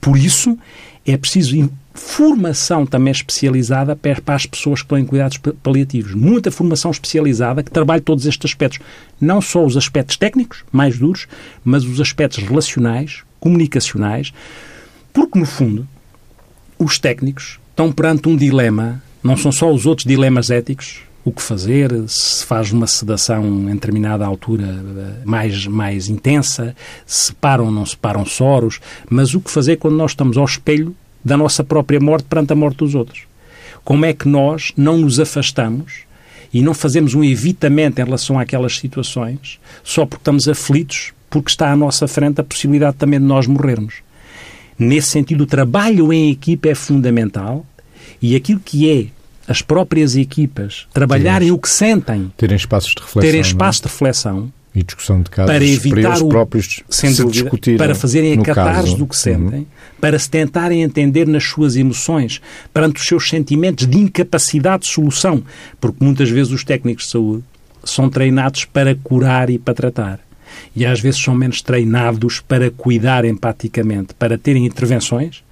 Por 0.00 0.16
isso, 0.16 0.58
é 1.06 1.16
preciso 1.16 1.70
formação 1.98 2.86
também 2.86 3.10
especializada 3.10 3.94
para 3.94 4.34
as 4.34 4.46
pessoas 4.46 4.80
que 4.80 4.86
estão 4.86 4.98
em 4.98 5.04
cuidados 5.04 5.38
paliativos. 5.62 6.14
Muita 6.14 6.50
formação 6.50 6.90
especializada 6.90 7.62
que 7.62 7.70
trabalhe 7.70 8.00
todos 8.00 8.24
estes 8.24 8.50
aspectos. 8.50 8.78
Não 9.20 9.40
só 9.40 9.64
os 9.64 9.76
aspectos 9.76 10.16
técnicos, 10.16 10.64
mais 10.72 10.98
duros, 10.98 11.26
mas 11.64 11.84
os 11.84 12.00
aspectos 12.00 12.42
relacionais, 12.42 13.22
comunicacionais, 13.40 14.32
porque, 15.12 15.38
no 15.38 15.44
fundo, 15.44 15.86
os 16.78 16.98
técnicos 16.98 17.58
estão 17.70 17.90
perante 17.92 18.28
um 18.28 18.36
dilema, 18.36 19.02
não 19.22 19.36
são 19.36 19.50
só 19.50 19.72
os 19.72 19.84
outros 19.84 20.06
dilemas 20.06 20.50
éticos, 20.50 21.00
o 21.24 21.32
que 21.32 21.42
fazer, 21.42 21.92
se 22.06 22.44
faz 22.44 22.72
uma 22.72 22.86
sedação 22.86 23.44
em 23.44 23.74
determinada 23.74 24.24
altura 24.24 24.64
eh, 24.64 25.22
mais, 25.24 25.66
mais 25.66 26.08
intensa, 26.08 26.74
se 27.04 27.32
param 27.34 27.66
ou 27.66 27.70
não 27.70 27.84
se 27.84 27.96
param 27.96 28.24
soros, 28.24 28.80
mas 29.10 29.34
o 29.34 29.40
que 29.40 29.50
fazer 29.50 29.76
quando 29.76 29.96
nós 29.96 30.12
estamos 30.12 30.38
ao 30.38 30.44
espelho 30.44 30.96
da 31.24 31.36
nossa 31.36 31.62
própria 31.64 32.00
morte 32.00 32.24
perante 32.24 32.52
a 32.52 32.56
morte 32.56 32.78
dos 32.78 32.94
outros. 32.94 33.22
Como 33.84 34.04
é 34.04 34.12
que 34.12 34.28
nós 34.28 34.72
não 34.76 34.98
nos 34.98 35.18
afastamos 35.18 36.08
e 36.52 36.62
não 36.62 36.74
fazemos 36.74 37.14
um 37.14 37.22
evitamento 37.22 38.00
em 38.00 38.04
relação 38.04 38.38
àquelas 38.38 38.78
situações 38.78 39.58
só 39.82 40.06
porque 40.06 40.20
estamos 40.20 40.48
aflitos, 40.48 41.12
porque 41.28 41.50
está 41.50 41.70
à 41.70 41.76
nossa 41.76 42.08
frente 42.08 42.40
a 42.40 42.44
possibilidade 42.44 42.96
também 42.96 43.20
de 43.20 43.26
nós 43.26 43.46
morrermos. 43.46 43.96
Nesse 44.78 45.08
sentido, 45.08 45.42
o 45.42 45.46
trabalho 45.46 46.12
em 46.12 46.30
equipa 46.30 46.68
é 46.68 46.74
fundamental 46.74 47.66
e 48.22 48.36
aquilo 48.36 48.60
que 48.60 48.90
é 48.90 49.06
as 49.50 49.62
próprias 49.62 50.14
equipas 50.14 50.86
trabalharem 50.92 51.50
o 51.50 51.58
que 51.58 51.68
sentem, 51.68 52.30
terem 52.36 52.56
espaços 52.56 52.94
de 52.94 53.00
reflexão, 53.00 53.22
terem 53.22 53.40
espaço 53.40 53.82
de 53.82 53.88
reflexão 53.88 54.52
e 54.78 54.82
discussão 54.82 55.20
de 55.20 55.30
casos 55.30 55.50
para 55.50 55.64
evitar 55.64 55.90
para 55.90 56.08
eles 56.10 56.20
o, 56.20 56.28
próprios 56.28 56.82
sem 56.88 57.10
se 57.10 57.22
dúvida, 57.22 57.42
discutirem 57.42 57.78
para 57.78 57.94
fazerem 57.94 58.32
a 58.34 58.42
catarse 58.42 58.96
do 58.96 59.06
que 59.06 59.16
sentem, 59.16 59.60
uhum. 59.60 59.66
para 60.00 60.18
se 60.18 60.30
tentarem 60.30 60.82
entender 60.82 61.26
nas 61.26 61.44
suas 61.44 61.76
emoções, 61.76 62.40
perante 62.72 63.00
os 63.00 63.06
seus 63.06 63.28
sentimentos 63.28 63.86
de 63.86 63.98
incapacidade 63.98 64.84
de 64.84 64.88
solução, 64.90 65.42
porque 65.80 66.02
muitas 66.04 66.30
vezes 66.30 66.52
os 66.52 66.64
técnicos 66.64 67.04
de 67.04 67.10
saúde 67.10 67.44
são 67.84 68.08
treinados 68.08 68.64
para 68.64 68.94
curar 68.94 69.50
e 69.50 69.58
para 69.58 69.74
tratar. 69.74 70.20
E 70.74 70.84
às 70.84 71.00
vezes 71.00 71.20
são 71.20 71.34
menos 71.34 71.62
treinados 71.62 72.40
para 72.40 72.70
cuidar 72.70 73.24
empaticamente, 73.24 74.14
para 74.14 74.38
terem 74.38 74.66
intervenções 74.66 75.42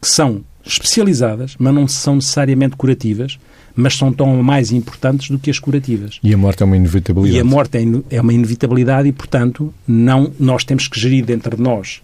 que 0.00 0.08
são 0.08 0.42
especializadas, 0.64 1.54
mas 1.58 1.74
não 1.74 1.88
são 1.88 2.16
necessariamente 2.16 2.76
curativas, 2.76 3.38
mas 3.74 3.96
são 3.96 4.12
tão 4.12 4.42
mais 4.42 4.70
importantes 4.70 5.30
do 5.30 5.38
que 5.38 5.50
as 5.50 5.58
curativas. 5.58 6.18
E 6.22 6.32
a 6.32 6.36
morte 6.36 6.62
é 6.62 6.66
uma 6.66 6.76
inevitabilidade. 6.76 7.36
E 7.36 7.40
a 7.40 7.44
morte 7.44 7.78
é, 7.78 8.16
é 8.16 8.20
uma 8.20 8.32
inevitabilidade 8.32 9.08
e, 9.08 9.12
portanto, 9.12 9.72
não, 9.86 10.32
nós 10.38 10.64
temos 10.64 10.88
que 10.88 11.00
gerir 11.00 11.24
dentro 11.24 11.56
de 11.56 11.62
nós 11.62 12.02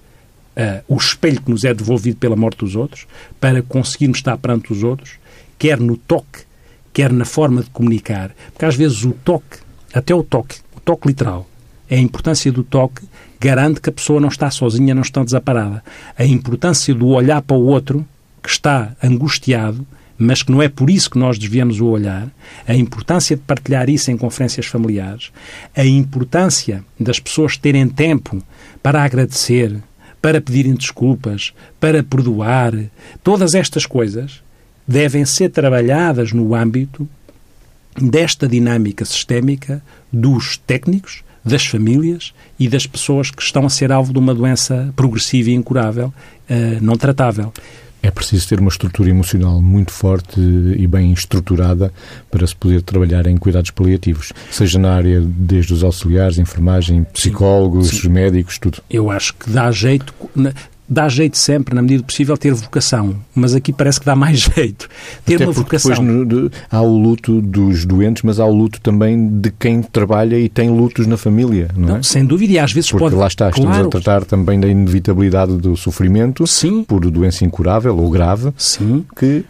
uh, 0.56 0.82
o 0.88 0.96
espelho 0.96 1.40
que 1.40 1.50
nos 1.50 1.64
é 1.64 1.72
devolvido 1.72 2.16
pela 2.16 2.36
morte 2.36 2.58
dos 2.58 2.74
outros 2.74 3.06
para 3.40 3.62
conseguirmos 3.62 4.18
estar 4.18 4.36
perante 4.38 4.72
os 4.72 4.82
outros, 4.82 5.12
quer 5.58 5.78
no 5.78 5.96
toque, 5.96 6.40
quer 6.92 7.12
na 7.12 7.24
forma 7.24 7.62
de 7.62 7.70
comunicar. 7.70 8.34
Porque 8.52 8.64
às 8.64 8.74
vezes 8.74 9.04
o 9.04 9.12
toque, 9.12 9.58
até 9.94 10.14
o 10.14 10.22
toque, 10.22 10.56
o 10.76 10.80
toque 10.80 11.08
literal, 11.08 11.48
a 11.90 11.96
importância 11.96 12.50
do 12.52 12.62
toque 12.62 13.02
garante 13.40 13.80
que 13.80 13.88
a 13.88 13.92
pessoa 13.92 14.20
não 14.20 14.28
está 14.28 14.50
sozinha, 14.50 14.94
não 14.94 15.02
está 15.02 15.22
desaparada. 15.22 15.82
A 16.18 16.24
importância 16.24 16.94
do 16.94 17.08
olhar 17.08 17.40
para 17.40 17.56
o 17.56 17.64
outro, 17.66 18.04
que 18.42 18.48
está 18.48 18.96
angustiado, 19.02 19.86
mas 20.18 20.42
que 20.42 20.50
não 20.50 20.60
é 20.60 20.68
por 20.68 20.90
isso 20.90 21.10
que 21.10 21.18
nós 21.18 21.38
desviamos 21.38 21.80
o 21.80 21.86
olhar, 21.86 22.28
a 22.66 22.74
importância 22.74 23.36
de 23.36 23.42
partilhar 23.42 23.88
isso 23.88 24.10
em 24.10 24.16
conferências 24.16 24.66
familiares, 24.66 25.30
a 25.76 25.84
importância 25.84 26.84
das 26.98 27.20
pessoas 27.20 27.56
terem 27.56 27.88
tempo 27.88 28.42
para 28.82 29.02
agradecer, 29.02 29.76
para 30.20 30.40
pedirem 30.40 30.74
desculpas, 30.74 31.52
para 31.78 32.02
perdoar, 32.02 32.72
todas 33.22 33.54
estas 33.54 33.86
coisas 33.86 34.42
devem 34.86 35.24
ser 35.24 35.50
trabalhadas 35.50 36.32
no 36.32 36.54
âmbito 36.54 37.08
desta 38.00 38.48
dinâmica 38.48 39.04
sistémica 39.04 39.82
dos 40.12 40.56
técnicos, 40.56 41.22
das 41.44 41.66
famílias 41.66 42.34
e 42.58 42.68
das 42.68 42.86
pessoas 42.86 43.30
que 43.30 43.42
estão 43.42 43.64
a 43.64 43.70
ser 43.70 43.92
alvo 43.92 44.12
de 44.12 44.18
uma 44.18 44.34
doença 44.34 44.92
progressiva 44.96 45.50
e 45.50 45.54
incurável, 45.54 46.08
uh, 46.08 46.82
não 46.82 46.96
tratável. 46.96 47.52
É 48.02 48.10
preciso 48.10 48.48
ter 48.48 48.60
uma 48.60 48.68
estrutura 48.68 49.10
emocional 49.10 49.60
muito 49.60 49.92
forte 49.92 50.40
e 50.40 50.86
bem 50.86 51.12
estruturada 51.12 51.92
para 52.30 52.46
se 52.46 52.54
poder 52.54 52.82
trabalhar 52.82 53.26
em 53.26 53.36
cuidados 53.36 53.70
paliativos, 53.70 54.32
seja 54.50 54.78
na 54.78 54.94
área 54.94 55.20
desde 55.20 55.74
os 55.74 55.82
auxiliares, 55.82 56.38
enfermagem, 56.38 57.04
psicólogos, 57.12 57.88
sim, 57.88 58.02
sim. 58.02 58.08
médicos, 58.08 58.58
tudo. 58.58 58.78
Eu 58.88 59.10
acho 59.10 59.34
que 59.34 59.50
dá 59.50 59.70
jeito 59.70 60.14
dá 60.88 61.08
jeito 61.08 61.36
sempre, 61.36 61.74
na 61.74 61.82
medida 61.82 62.02
do 62.02 62.06
possível, 62.06 62.36
ter 62.36 62.52
vocação. 62.54 63.16
Mas 63.34 63.54
aqui 63.54 63.72
parece 63.72 64.00
que 64.00 64.06
dá 64.06 64.16
mais 64.16 64.38
jeito. 64.54 64.88
Ter 65.24 65.36
Até 65.36 65.44
uma 65.44 65.52
vocação. 65.52 65.90
Depois 65.90 66.08
no, 66.08 66.24
de, 66.24 66.50
há 66.70 66.80
o 66.80 66.96
luto 66.96 67.40
dos 67.40 67.84
doentes, 67.84 68.22
mas 68.22 68.40
há 68.40 68.46
o 68.46 68.54
luto 68.54 68.80
também 68.80 69.28
de 69.28 69.50
quem 69.50 69.82
trabalha 69.82 70.38
e 70.38 70.48
tem 70.48 70.70
lutos 70.70 71.06
na 71.06 71.16
família, 71.16 71.68
não, 71.76 71.88
não 71.88 71.96
é? 71.96 72.02
Sem 72.02 72.24
dúvida, 72.24 72.52
e 72.52 72.58
às 72.58 72.72
vezes 72.72 72.90
Porque 72.90 73.04
pode... 73.04 73.16
lá 73.16 73.26
está, 73.26 73.50
estamos 73.50 73.70
claro. 73.70 73.88
a 73.88 73.90
tratar 73.90 74.24
também 74.24 74.58
da 74.58 74.68
inevitabilidade 74.68 75.56
do 75.58 75.76
sofrimento 75.76 76.46
Sim. 76.46 76.84
por 76.84 77.08
doença 77.10 77.44
incurável 77.44 77.96
ou 77.96 78.10
grave, 78.10 78.52
Sim. 78.56 79.04
que 79.16 79.44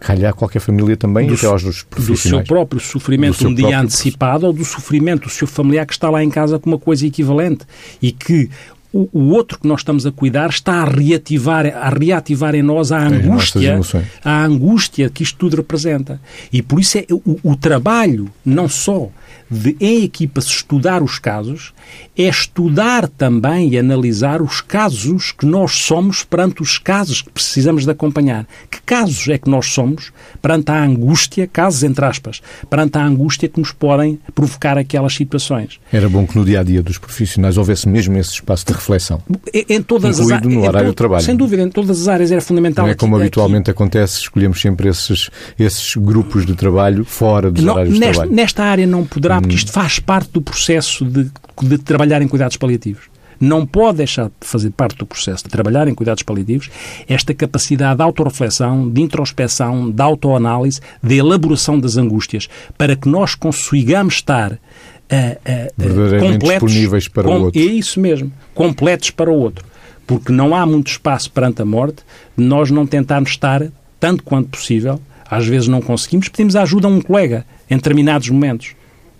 calhar 0.00 0.34
qualquer 0.34 0.60
família 0.60 0.96
também, 0.96 1.26
do, 1.26 1.34
até 1.34 1.46
aos 1.46 1.62
dos 1.62 1.82
profissionais. 1.82 2.44
Do 2.44 2.48
seu 2.48 2.56
próprio 2.56 2.80
sofrimento 2.80 3.36
seu 3.36 3.48
um 3.48 3.54
dia 3.54 3.68
próprio... 3.68 3.84
antecipado 3.84 4.46
ou 4.46 4.52
do 4.52 4.64
sofrimento 4.64 5.24
do 5.24 5.30
seu 5.30 5.46
familiar 5.46 5.86
que 5.86 5.92
está 5.92 6.10
lá 6.10 6.22
em 6.22 6.30
casa 6.30 6.58
com 6.58 6.70
uma 6.70 6.78
coisa 6.78 7.06
equivalente 7.06 7.64
e 8.00 8.12
que 8.12 8.50
o, 8.94 9.08
o, 9.12 9.30
outro 9.30 9.58
que 9.58 9.66
nós 9.66 9.80
estamos 9.80 10.06
a 10.06 10.12
cuidar 10.12 10.48
está 10.48 10.82
a 10.82 10.84
reativar, 10.84 11.66
a 11.66 11.90
reativar 11.90 12.54
em 12.54 12.62
nós 12.62 12.92
a 12.92 13.00
angústia, 13.04 13.80
a 14.24 14.44
angústia 14.44 15.10
que 15.10 15.24
isto 15.24 15.36
tudo 15.36 15.56
representa. 15.56 16.20
E 16.52 16.62
por 16.62 16.78
isso 16.78 16.98
é 16.98 17.06
o, 17.10 17.38
o 17.42 17.56
trabalho, 17.56 18.30
não 18.46 18.68
só 18.68 19.10
de 19.50 19.76
em 19.80 20.04
equipa 20.04 20.40
se 20.40 20.48
estudar 20.48 21.02
os 21.02 21.18
casos, 21.18 21.72
é 22.16 22.24
estudar 22.24 23.08
também 23.08 23.70
e 23.70 23.78
analisar 23.78 24.40
os 24.40 24.60
casos 24.60 25.32
que 25.32 25.46
nós 25.46 25.72
somos 25.72 26.24
perante 26.24 26.62
os 26.62 26.78
casos 26.78 27.22
que 27.22 27.30
precisamos 27.30 27.84
de 27.84 27.90
acompanhar. 27.90 28.46
Que 28.70 28.80
casos 28.82 29.28
é 29.28 29.38
que 29.38 29.48
nós 29.48 29.66
somos 29.66 30.12
perante 30.40 30.70
a 30.70 30.82
angústia, 30.82 31.46
casos 31.46 31.82
entre 31.82 32.04
aspas, 32.04 32.40
perante 32.68 32.98
a 32.98 33.04
angústia 33.04 33.48
que 33.48 33.58
nos 33.58 33.72
podem 33.72 34.18
provocar 34.34 34.78
aquelas 34.78 35.14
situações. 35.14 35.78
Era 35.92 36.08
bom 36.08 36.26
que 36.26 36.36
no 36.36 36.44
dia 36.44 36.60
a 36.60 36.62
dia 36.62 36.82
dos 36.82 36.98
profissionais 36.98 37.56
houvesse 37.56 37.88
mesmo 37.88 38.16
esse 38.18 38.32
espaço 38.32 38.66
de 38.66 38.72
reflexão. 38.72 39.22
Em, 39.52 39.64
em 39.68 39.82
todas 39.82 40.18
Incluído 40.18 40.48
as 40.48 40.54
no 40.54 40.66
horário 40.66 40.90
de 40.90 40.96
trabalho. 40.96 41.24
Sem 41.24 41.36
dúvida, 41.36 41.62
em 41.62 41.70
todas 41.70 42.02
as 42.02 42.08
áreas 42.08 42.30
era 42.30 42.40
fundamental. 42.40 42.84
Não 42.84 42.92
é 42.92 42.94
como 42.94 43.16
aqui, 43.16 43.24
habitualmente 43.24 43.70
aqui. 43.70 43.76
acontece, 43.76 44.20
escolhemos 44.20 44.60
sempre 44.60 44.88
esses, 44.88 45.30
esses 45.58 45.94
grupos 45.96 46.46
de 46.46 46.54
trabalho 46.54 47.04
fora 47.04 47.50
dos 47.50 47.64
não, 47.64 47.74
horários 47.74 47.94
de 47.94 48.00
trabalho. 48.00 48.32
Nesta 48.32 48.64
área 48.64 48.86
não 48.86 49.04
poderá, 49.04 49.33
porque 49.40 49.56
isto 49.56 49.72
faz 49.72 49.98
parte 49.98 50.30
do 50.32 50.40
processo 50.40 51.04
de, 51.04 51.30
de 51.62 51.78
trabalhar 51.78 52.22
em 52.22 52.28
cuidados 52.28 52.56
paliativos. 52.56 53.14
Não 53.40 53.66
pode 53.66 53.98
deixar 53.98 54.26
de 54.26 54.32
fazer 54.40 54.70
parte 54.70 54.96
do 54.96 55.06
processo 55.06 55.44
de 55.44 55.50
trabalhar 55.50 55.88
em 55.88 55.94
cuidados 55.94 56.22
paliativos 56.22 56.70
esta 57.08 57.34
capacidade 57.34 57.96
de 57.96 58.02
autorreflexão, 58.02 58.88
de 58.88 59.02
introspeção, 59.02 59.90
de 59.90 60.00
autoanálise, 60.00 60.80
de 61.02 61.16
elaboração 61.16 61.78
das 61.78 61.96
angústias, 61.96 62.48
para 62.78 62.96
que 62.96 63.08
nós 63.08 63.34
consigamos 63.34 64.14
estar 64.14 64.52
uh, 64.52 64.56
uh, 64.56 66.20
completos, 66.20 66.70
disponíveis 66.70 67.08
para 67.08 67.24
com, 67.24 67.38
o 67.38 67.42
outro. 67.44 67.60
É 67.60 67.64
isso 67.64 68.00
mesmo, 68.00 68.32
completos 68.54 69.10
para 69.10 69.30
o 69.30 69.34
outro. 69.34 69.64
Porque 70.06 70.32
não 70.32 70.54
há 70.54 70.64
muito 70.66 70.88
espaço 70.88 71.30
perante 71.30 71.62
a 71.62 71.64
morte 71.64 72.02
de 72.36 72.44
nós 72.44 72.70
não 72.70 72.86
tentarmos 72.86 73.30
estar, 73.30 73.62
tanto 73.98 74.22
quanto 74.22 74.50
possível, 74.50 75.00
às 75.28 75.46
vezes 75.46 75.66
não 75.66 75.80
conseguimos, 75.80 76.28
pedimos 76.28 76.54
a 76.56 76.62
ajuda 76.62 76.86
a 76.86 76.90
um 76.90 77.00
colega 77.00 77.46
em 77.70 77.76
determinados 77.76 78.28
momentos. 78.28 78.74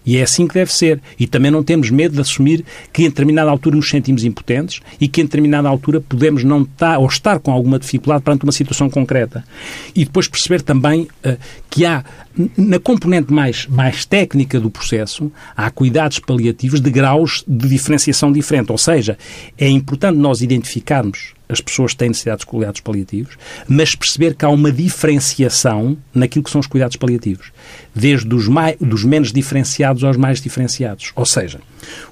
E 0.04 0.16
é 0.16 0.23
assim 0.23 0.46
que 0.46 0.54
deve 0.54 0.73
ser. 0.73 1.00
E 1.18 1.26
também 1.26 1.50
não 1.50 1.62
temos 1.62 1.90
medo 1.90 2.14
de 2.14 2.20
assumir 2.20 2.64
que 2.92 3.02
em 3.02 3.08
determinada 3.08 3.50
altura 3.50 3.76
nos 3.76 3.88
sentimos 3.88 4.25
impotentes 4.25 4.80
e 5.00 5.08
que 5.08 5.20
em 5.20 5.25
determinada 5.25 5.68
altura 5.68 6.00
podemos 6.00 6.44
não 6.44 6.62
estar 6.62 6.99
ou 6.99 7.06
estar 7.06 7.38
com 7.38 7.50
alguma 7.50 7.78
dificuldade 7.78 8.23
perante 8.23 8.44
uma 8.44 8.52
situação 8.52 8.90
concreta. 8.90 9.44
E 9.94 10.04
depois 10.04 10.28
perceber 10.28 10.62
também 10.62 11.02
uh, 11.02 11.37
que 11.70 11.84
há, 11.84 12.04
na 12.56 12.78
componente 12.78 13.32
mais, 13.32 13.66
mais 13.66 14.04
técnica 14.04 14.61
do 14.61 14.70
processo, 14.70 15.30
há 15.56 15.70
cuidados 15.70 16.18
paliativos 16.18 16.80
de 16.80 16.90
graus 16.90 17.44
de 17.46 17.68
diferenciação 17.68 18.32
diferente. 18.32 18.70
Ou 18.70 18.78
seja, 18.78 19.18
é 19.58 19.68
importante 19.68 20.18
nós 20.18 20.40
identificarmos 20.40 21.34
as 21.49 21.61
pessoas 21.61 21.95
têm 21.95 22.09
necessidades 22.09 22.45
de 22.45 22.51
cuidados 22.51 22.81
paliativos, 22.81 23.37
mas 23.69 23.95
perceber 23.95 24.35
que 24.35 24.45
há 24.45 24.49
uma 24.49 24.73
diferenciação 24.73 25.97
naquilo 26.15 26.45
que 26.45 26.51
são 26.51 26.61
os 26.61 26.67
cuidados 26.67 26.97
paliativos, 26.97 27.53
desde 27.95 28.35
os 28.35 28.49
mais, 28.49 28.77
dos 28.81 29.05
menos 29.05 29.33
diferenciados 29.33 30.05
aos 30.05 30.17
mais 30.17 30.41
diferenciados. 30.41 31.13
Ou 31.15 31.27
seja, 31.27 31.61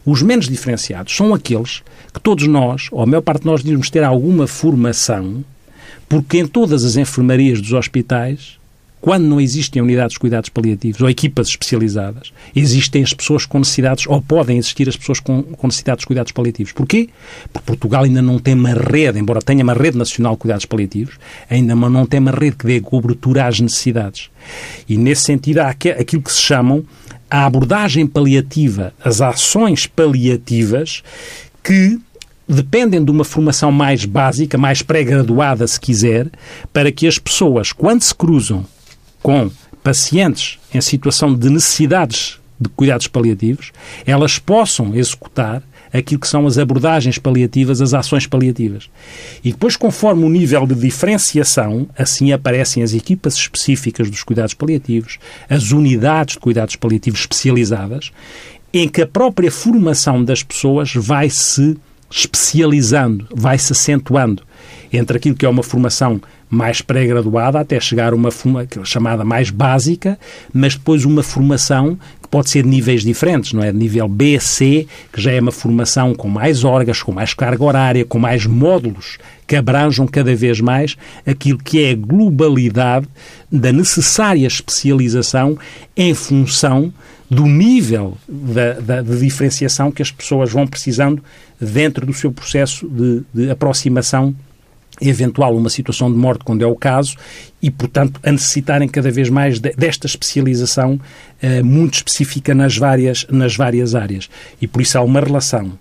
os 0.04 0.22
menos 0.22 0.48
diferenciados 0.48 1.14
são 1.14 1.32
aqueles 1.32 1.82
que 2.12 2.20
todos 2.20 2.46
nós, 2.46 2.88
ou 2.90 3.02
a 3.02 3.06
maior 3.06 3.22
parte 3.22 3.40
de 3.40 3.46
nós, 3.46 3.62
devemos 3.62 3.88
ter 3.88 4.04
alguma 4.04 4.46
formação, 4.46 5.44
porque 6.08 6.38
em 6.38 6.46
todas 6.46 6.84
as 6.84 6.96
enfermarias 6.96 7.60
dos 7.60 7.72
hospitais 7.72 8.58
quando 9.02 9.24
não 9.24 9.40
existem 9.40 9.82
unidades 9.82 10.14
de 10.14 10.20
cuidados 10.20 10.48
paliativos 10.48 11.02
ou 11.02 11.10
equipas 11.10 11.48
especializadas, 11.48 12.32
existem 12.54 13.02
as 13.02 13.12
pessoas 13.12 13.44
com 13.44 13.58
necessidades, 13.58 14.06
ou 14.06 14.22
podem 14.22 14.56
existir 14.56 14.88
as 14.88 14.96
pessoas 14.96 15.18
com, 15.18 15.42
com 15.42 15.66
necessidades 15.66 16.02
de 16.02 16.06
cuidados 16.06 16.30
paliativos. 16.30 16.70
Porquê? 16.70 17.08
Porque 17.52 17.66
Portugal 17.66 18.04
ainda 18.04 18.22
não 18.22 18.38
tem 18.38 18.54
uma 18.54 18.72
rede, 18.72 19.18
embora 19.18 19.42
tenha 19.42 19.64
uma 19.64 19.74
rede 19.74 19.98
nacional 19.98 20.34
de 20.34 20.38
cuidados 20.38 20.66
paliativos, 20.66 21.16
ainda 21.50 21.74
não 21.74 22.06
tem 22.06 22.20
uma 22.20 22.30
rede 22.30 22.54
que 22.56 22.64
dê 22.64 22.80
cobertura 22.80 23.48
às 23.48 23.58
necessidades. 23.58 24.30
E, 24.88 24.96
nesse 24.96 25.22
sentido, 25.22 25.58
há 25.58 25.70
aquilo 25.70 26.22
que 26.22 26.32
se 26.32 26.40
chamam 26.40 26.84
a 27.28 27.44
abordagem 27.44 28.06
paliativa, 28.06 28.94
as 29.04 29.20
ações 29.20 29.84
paliativas 29.84 31.02
que 31.60 31.98
dependem 32.48 33.04
de 33.04 33.10
uma 33.10 33.24
formação 33.24 33.72
mais 33.72 34.04
básica, 34.04 34.56
mais 34.56 34.80
pré-graduada, 34.80 35.66
se 35.66 35.80
quiser, 35.80 36.30
para 36.72 36.92
que 36.92 37.08
as 37.08 37.18
pessoas, 37.18 37.72
quando 37.72 38.02
se 38.02 38.14
cruzam 38.14 38.64
com 39.22 39.50
pacientes 39.82 40.58
em 40.72 40.80
situação 40.80 41.34
de 41.34 41.48
necessidades 41.48 42.38
de 42.60 42.68
cuidados 42.68 43.06
paliativos, 43.06 43.72
elas 44.06 44.38
possam 44.38 44.94
executar 44.94 45.62
aquilo 45.92 46.20
que 46.20 46.28
são 46.28 46.46
as 46.46 46.56
abordagens 46.56 47.18
paliativas, 47.18 47.82
as 47.82 47.92
ações 47.92 48.26
paliativas. 48.26 48.88
E 49.44 49.50
depois, 49.50 49.76
conforme 49.76 50.24
o 50.24 50.30
nível 50.30 50.66
de 50.66 50.74
diferenciação, 50.74 51.88
assim 51.96 52.32
aparecem 52.32 52.82
as 52.82 52.94
equipas 52.94 53.34
específicas 53.34 54.08
dos 54.08 54.22
cuidados 54.22 54.54
paliativos, 54.54 55.18
as 55.50 55.70
unidades 55.70 56.34
de 56.34 56.40
cuidados 56.40 56.76
paliativos 56.76 57.20
especializadas, 57.20 58.10
em 58.72 58.88
que 58.88 59.02
a 59.02 59.06
própria 59.06 59.50
formação 59.50 60.24
das 60.24 60.42
pessoas 60.42 60.94
vai 60.94 61.28
se 61.28 61.76
especializando, 62.10 63.26
vai 63.34 63.58
se 63.58 63.72
acentuando 63.72 64.42
entre 64.92 65.16
aquilo 65.16 65.34
que 65.34 65.46
é 65.46 65.48
uma 65.48 65.62
formação 65.62 66.20
mais 66.48 66.82
pré-graduada 66.82 67.58
até 67.60 67.80
chegar 67.80 68.12
a 68.12 68.16
uma 68.16 68.30
forma 68.30 68.66
chamada 68.84 69.24
mais 69.24 69.48
básica, 69.48 70.18
mas 70.52 70.74
depois 70.74 71.04
uma 71.04 71.22
formação 71.22 71.98
que 72.22 72.28
pode 72.28 72.50
ser 72.50 72.62
de 72.62 72.68
níveis 72.68 73.02
diferentes, 73.02 73.54
não 73.54 73.64
é? 73.64 73.72
Nível 73.72 74.06
B, 74.06 74.38
C, 74.38 74.86
que 75.10 75.20
já 75.20 75.32
é 75.32 75.40
uma 75.40 75.50
formação 75.50 76.14
com 76.14 76.28
mais 76.28 76.62
órgãos, 76.62 77.02
com 77.02 77.10
mais 77.10 77.32
carga 77.32 77.64
horária, 77.64 78.04
com 78.04 78.18
mais 78.18 78.44
módulos 78.44 79.18
que 79.46 79.56
abranjam 79.56 80.06
cada 80.06 80.34
vez 80.34 80.60
mais 80.60 80.96
aquilo 81.26 81.58
que 81.58 81.82
é 81.82 81.92
a 81.92 81.96
globalidade 81.96 83.08
da 83.50 83.72
necessária 83.72 84.46
especialização 84.46 85.58
em 85.96 86.14
função 86.14 86.92
do 87.30 87.46
nível 87.46 88.18
da, 88.28 88.74
da, 88.74 89.02
de 89.02 89.18
diferenciação 89.18 89.90
que 89.90 90.02
as 90.02 90.10
pessoas 90.10 90.52
vão 90.52 90.66
precisando 90.66 91.24
dentro 91.58 92.04
do 92.04 92.12
seu 92.12 92.30
processo 92.30 92.86
de, 92.86 93.22
de 93.32 93.50
aproximação 93.50 94.34
eventual 95.08 95.56
uma 95.56 95.68
situação 95.68 96.10
de 96.10 96.16
morte, 96.16 96.44
quando 96.44 96.62
é 96.62 96.66
o 96.66 96.76
caso, 96.76 97.16
e, 97.60 97.70
portanto, 97.70 98.20
a 98.22 98.32
necessitarem 98.32 98.88
cada 98.88 99.10
vez 99.10 99.28
mais 99.28 99.58
de, 99.58 99.72
desta 99.72 100.06
especialização 100.06 100.94
uh, 101.42 101.64
muito 101.64 101.94
específica 101.94 102.54
nas 102.54 102.76
várias, 102.76 103.26
nas 103.30 103.56
várias 103.56 103.94
áreas. 103.94 104.28
E 104.60 104.66
por 104.66 104.82
isso 104.82 104.98
há 104.98 105.02
uma 105.02 105.20
relação 105.20 105.72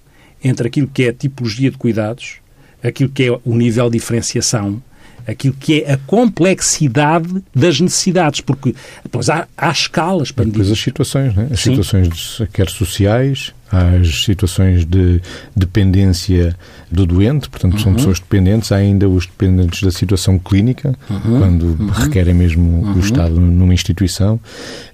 entre 0.44 0.68
aquilo 0.68 0.88
que 0.88 1.04
é 1.04 1.10
a 1.10 1.14
tipologia 1.14 1.70
de 1.70 1.78
cuidados, 1.78 2.36
aquilo 2.84 3.10
que 3.10 3.24
é 3.24 3.32
o 3.32 3.56
nível 3.56 3.90
de 3.90 3.98
diferenciação, 3.98 4.82
aquilo 5.28 5.56
que 5.60 5.84
é 5.84 5.94
a 5.94 5.98
complexidade 5.98 7.44
das 7.54 7.80
necessidades, 7.80 8.42
porque 8.42 8.76
depois 9.04 9.30
há, 9.30 9.48
há 9.56 9.70
escalas 9.70 10.32
para 10.32 10.46
depois 10.46 10.72
as 10.72 10.80
situações, 10.80 11.36
né? 11.36 11.48
as 11.52 11.60
Sim. 11.60 11.72
situações 11.72 12.42
quer 12.52 12.70
sociais, 12.70 13.54
as 13.72 14.26
situações 14.26 14.86
de 14.86 15.22
dependência 15.56 16.56
do 16.92 17.06
doente, 17.06 17.50
portanto, 17.50 17.80
são 17.80 17.92
uhum. 17.92 17.98
pessoas 17.98 18.20
dependentes, 18.20 18.72
há 18.72 18.76
ainda 18.76 19.08
os 19.08 19.26
dependentes 19.26 19.82
da 19.82 19.92
situação 19.92 20.38
clínica, 20.38 20.94
uhum. 21.10 21.40
quando 21.40 21.64
uhum. 21.80 21.88
requerem 21.88 22.34
mesmo 22.34 22.82
o 22.82 22.86
uhum. 22.88 23.00
Estado 23.00 23.40
numa 23.40 23.74
instituição, 23.74 24.40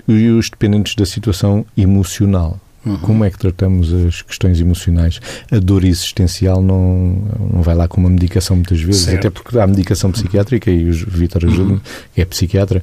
e 0.08 0.30
os 0.30 0.50
dependentes 0.50 0.96
da 0.96 1.06
situação 1.06 1.66
emocional. 1.76 2.60
Uhum. 2.86 2.98
Como 3.00 3.26
é 3.26 3.30
que 3.30 3.38
tratamos 3.38 3.92
as 3.92 4.22
questões 4.22 4.62
emocionais? 4.62 5.20
A 5.52 5.58
dor 5.58 5.84
existencial 5.84 6.62
não, 6.62 7.22
não 7.54 7.62
vai 7.62 7.76
lá 7.76 7.88
com 7.88 8.00
uma 8.00 8.10
medicação 8.10 8.56
muitas 8.56 8.80
vezes, 8.80 9.02
certo. 9.02 9.20
até 9.20 9.30
porque 9.30 9.58
há 9.58 9.68
medicação 9.68 10.12
psiquiátrica 10.12 10.72
e 10.72 10.90
o 10.90 10.94
Vítor 10.94 11.46
ajuda 11.46 11.82
que 12.14 12.22
é 12.22 12.26
psiquiatra, 12.26 12.82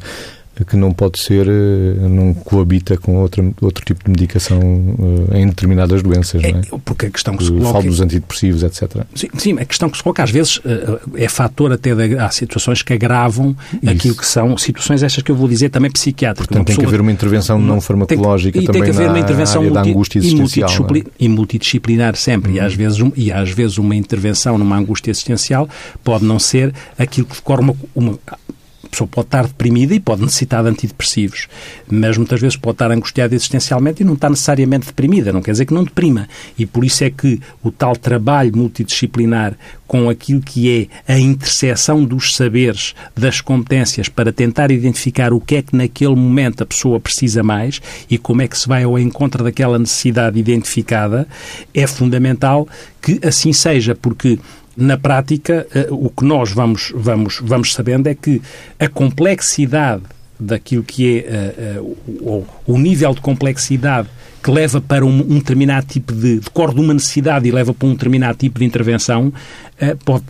que 0.63 0.77
não 0.77 0.93
pode 0.93 1.19
ser, 1.19 1.49
eh, 1.49 2.09
não 2.09 2.33
coabita 2.33 2.97
com 2.97 3.17
outra, 3.17 3.43
outro 3.61 3.85
tipo 3.85 4.05
de 4.05 4.11
medicação 4.11 4.61
uh, 4.61 5.37
em 5.37 5.49
determinadas 5.49 6.01
doenças, 6.01 6.45
é, 6.45 6.53
não 6.53 6.61
é? 6.61 6.63
Porque 6.85 7.07
a 7.07 7.11
questão 7.11 7.37
que 7.37 7.45
se 7.45 7.51
coloca... 7.51 7.73
Falo 7.73 7.87
dos 7.87 8.01
antidepressivos, 8.01 8.63
etc. 8.63 9.05
Sim, 9.15 9.29
sim, 9.37 9.59
a 9.59 9.65
questão 9.65 9.91
que 9.91 9.97
se 9.97 10.03
coloca 10.03 10.23
às 10.23 10.31
vezes 10.31 10.59
uh, 10.59 11.01
é 11.17 11.29
fator 11.29 11.73
até 11.73 11.93
de, 11.93 12.17
há 12.19 12.31
situações 12.31 12.83
que 12.83 12.93
agravam 12.93 13.57
Isso. 13.83 13.93
aquilo 13.93 14.15
que 14.15 14.27
são 14.27 14.57
situações 14.57 15.03
estas 15.03 15.25
que 15.25 15.33
eu 15.33 15.35
vou 15.35 15.49
dizer 15.49 15.71
também 15.71 15.91
psiquiátricas. 15.91 16.47
Portanto, 16.47 16.67
tem 16.69 16.77
que 16.77 16.87
haver 16.87 17.01
uma 17.01 17.11
intervenção 17.11 17.59
não 17.59 17.81
farmacológica 17.81 18.59
tem, 18.59 18.67
também 18.67 18.83
tem 18.83 18.93
que 18.93 18.97
haver 18.97 19.11
uma 19.11 19.19
intervenção 19.19 19.63
multi, 19.63 19.75
da 19.75 19.83
angústia 19.83 20.19
existencial. 20.19 20.69
E, 20.69 20.79
multidisciplinar, 20.79 21.07
é? 21.09 21.25
e 21.25 21.29
multidisciplinar 21.29 22.17
sempre. 22.17 22.51
Uhum. 22.53 22.57
E, 22.59 22.61
às 22.61 22.75
vezes, 22.75 23.01
um, 23.01 23.13
e 23.17 23.33
às 23.33 23.51
vezes 23.51 23.79
uma 23.79 23.97
intervenção 23.97 24.57
numa 24.57 24.77
angústia 24.77 25.11
existencial 25.11 25.69
pode 26.05 26.25
não 26.25 26.39
ser 26.39 26.73
aquilo 26.97 27.27
que 27.27 27.35
decorre 27.35 27.63
uma, 27.63 27.77
uma 27.95 28.19
pessoa 28.95 29.09
pode 29.09 29.27
estar 29.27 29.47
deprimida 29.47 29.95
e 29.95 30.01
pode 30.01 30.23
necessitar 30.23 30.63
de 30.63 30.71
antidepressivos, 30.71 31.49
mas 31.91 32.17
muitas 32.17 32.41
vezes 32.41 32.57
pode 32.57 32.77
estar 32.77 32.91
angustiada 32.91 33.35
existencialmente 33.35 34.03
e 34.03 34.07
não 34.07 34.15
está 34.15 34.31
necessariamente 34.31 34.87
deprimida, 34.87 35.33
não 35.33 35.43
quer 35.43 35.51
dizer 35.51 35.67
que 35.67 35.75
não 35.75 35.85
deprima. 35.85 36.29
E 36.57 36.65
por 36.65 36.85
isso 36.85 37.03
é 37.03 37.11
que 37.11 37.41
o 37.63 37.71
tal 37.71 37.97
trabalho 37.97 38.57
multidisciplinar 38.57 39.57
com 39.87 40.09
aquilo 40.09 40.41
que 40.41 40.89
é 41.07 41.13
a 41.13 41.19
interseção 41.19 42.05
dos 42.05 42.35
saberes, 42.35 42.95
das 43.15 43.41
competências, 43.41 44.09
para 44.09 44.33
tentar 44.33 44.71
identificar 44.71 45.33
o 45.33 45.41
que 45.41 45.57
é 45.57 45.63
que 45.63 45.77
naquele 45.77 46.15
momento 46.15 46.63
a 46.63 46.67
pessoa 46.67 47.01
precisa 47.01 47.43
mais 47.43 47.83
e 48.09 48.17
como 48.17 48.43
é 48.43 48.49
que 48.49 48.59
se 48.59 48.69
vai 48.69 48.85
ao 48.85 48.99
encontro 48.99 49.45
daquela 49.45 49.79
necessidade 49.79 50.39
identificada, 50.39 51.27
é 51.75 51.87
fundamental 51.87 52.67
que 53.03 53.21
assim 53.27 53.53
seja, 53.53 53.95
porque 53.95 54.39
na 54.77 54.97
prática, 54.97 55.67
eh, 55.75 55.89
o 55.91 56.11
que 56.11 56.25
nós 56.25 56.53
vamos, 56.53 56.93
vamos, 56.95 57.41
vamos 57.43 57.73
sabendo 57.73 58.09
é 58.09 58.15
que 58.15 58.41
a 58.79 58.89
complexidade 58.89 60.03
daquilo 60.39 60.83
que 60.83 61.25
é 61.27 61.79
uh, 61.79 61.83
uh, 61.83 61.99
o, 62.67 62.75
o, 62.75 62.79
nível 62.79 63.15
de 63.15 63.21
complexidade 63.21 64.09
que 64.43 64.51
leva 64.51 64.81
para 64.81 65.07
um, 65.07 65.21
um 65.21 65.39
determinado 65.39 65.87
tipo 65.87 66.13
de, 66.13 66.41
decorre 66.41 66.75
de 66.75 66.81
uma 66.81 66.93
necessidade 66.93 67.49
e 67.49 67.53
leva 67.53 67.73
para 67.73 67.87
um 67.87 67.93
determinado 67.93 68.37
tipo 68.37 68.59
de 68.59 68.65
intervenção, 68.65 69.33
pode, 70.05 70.25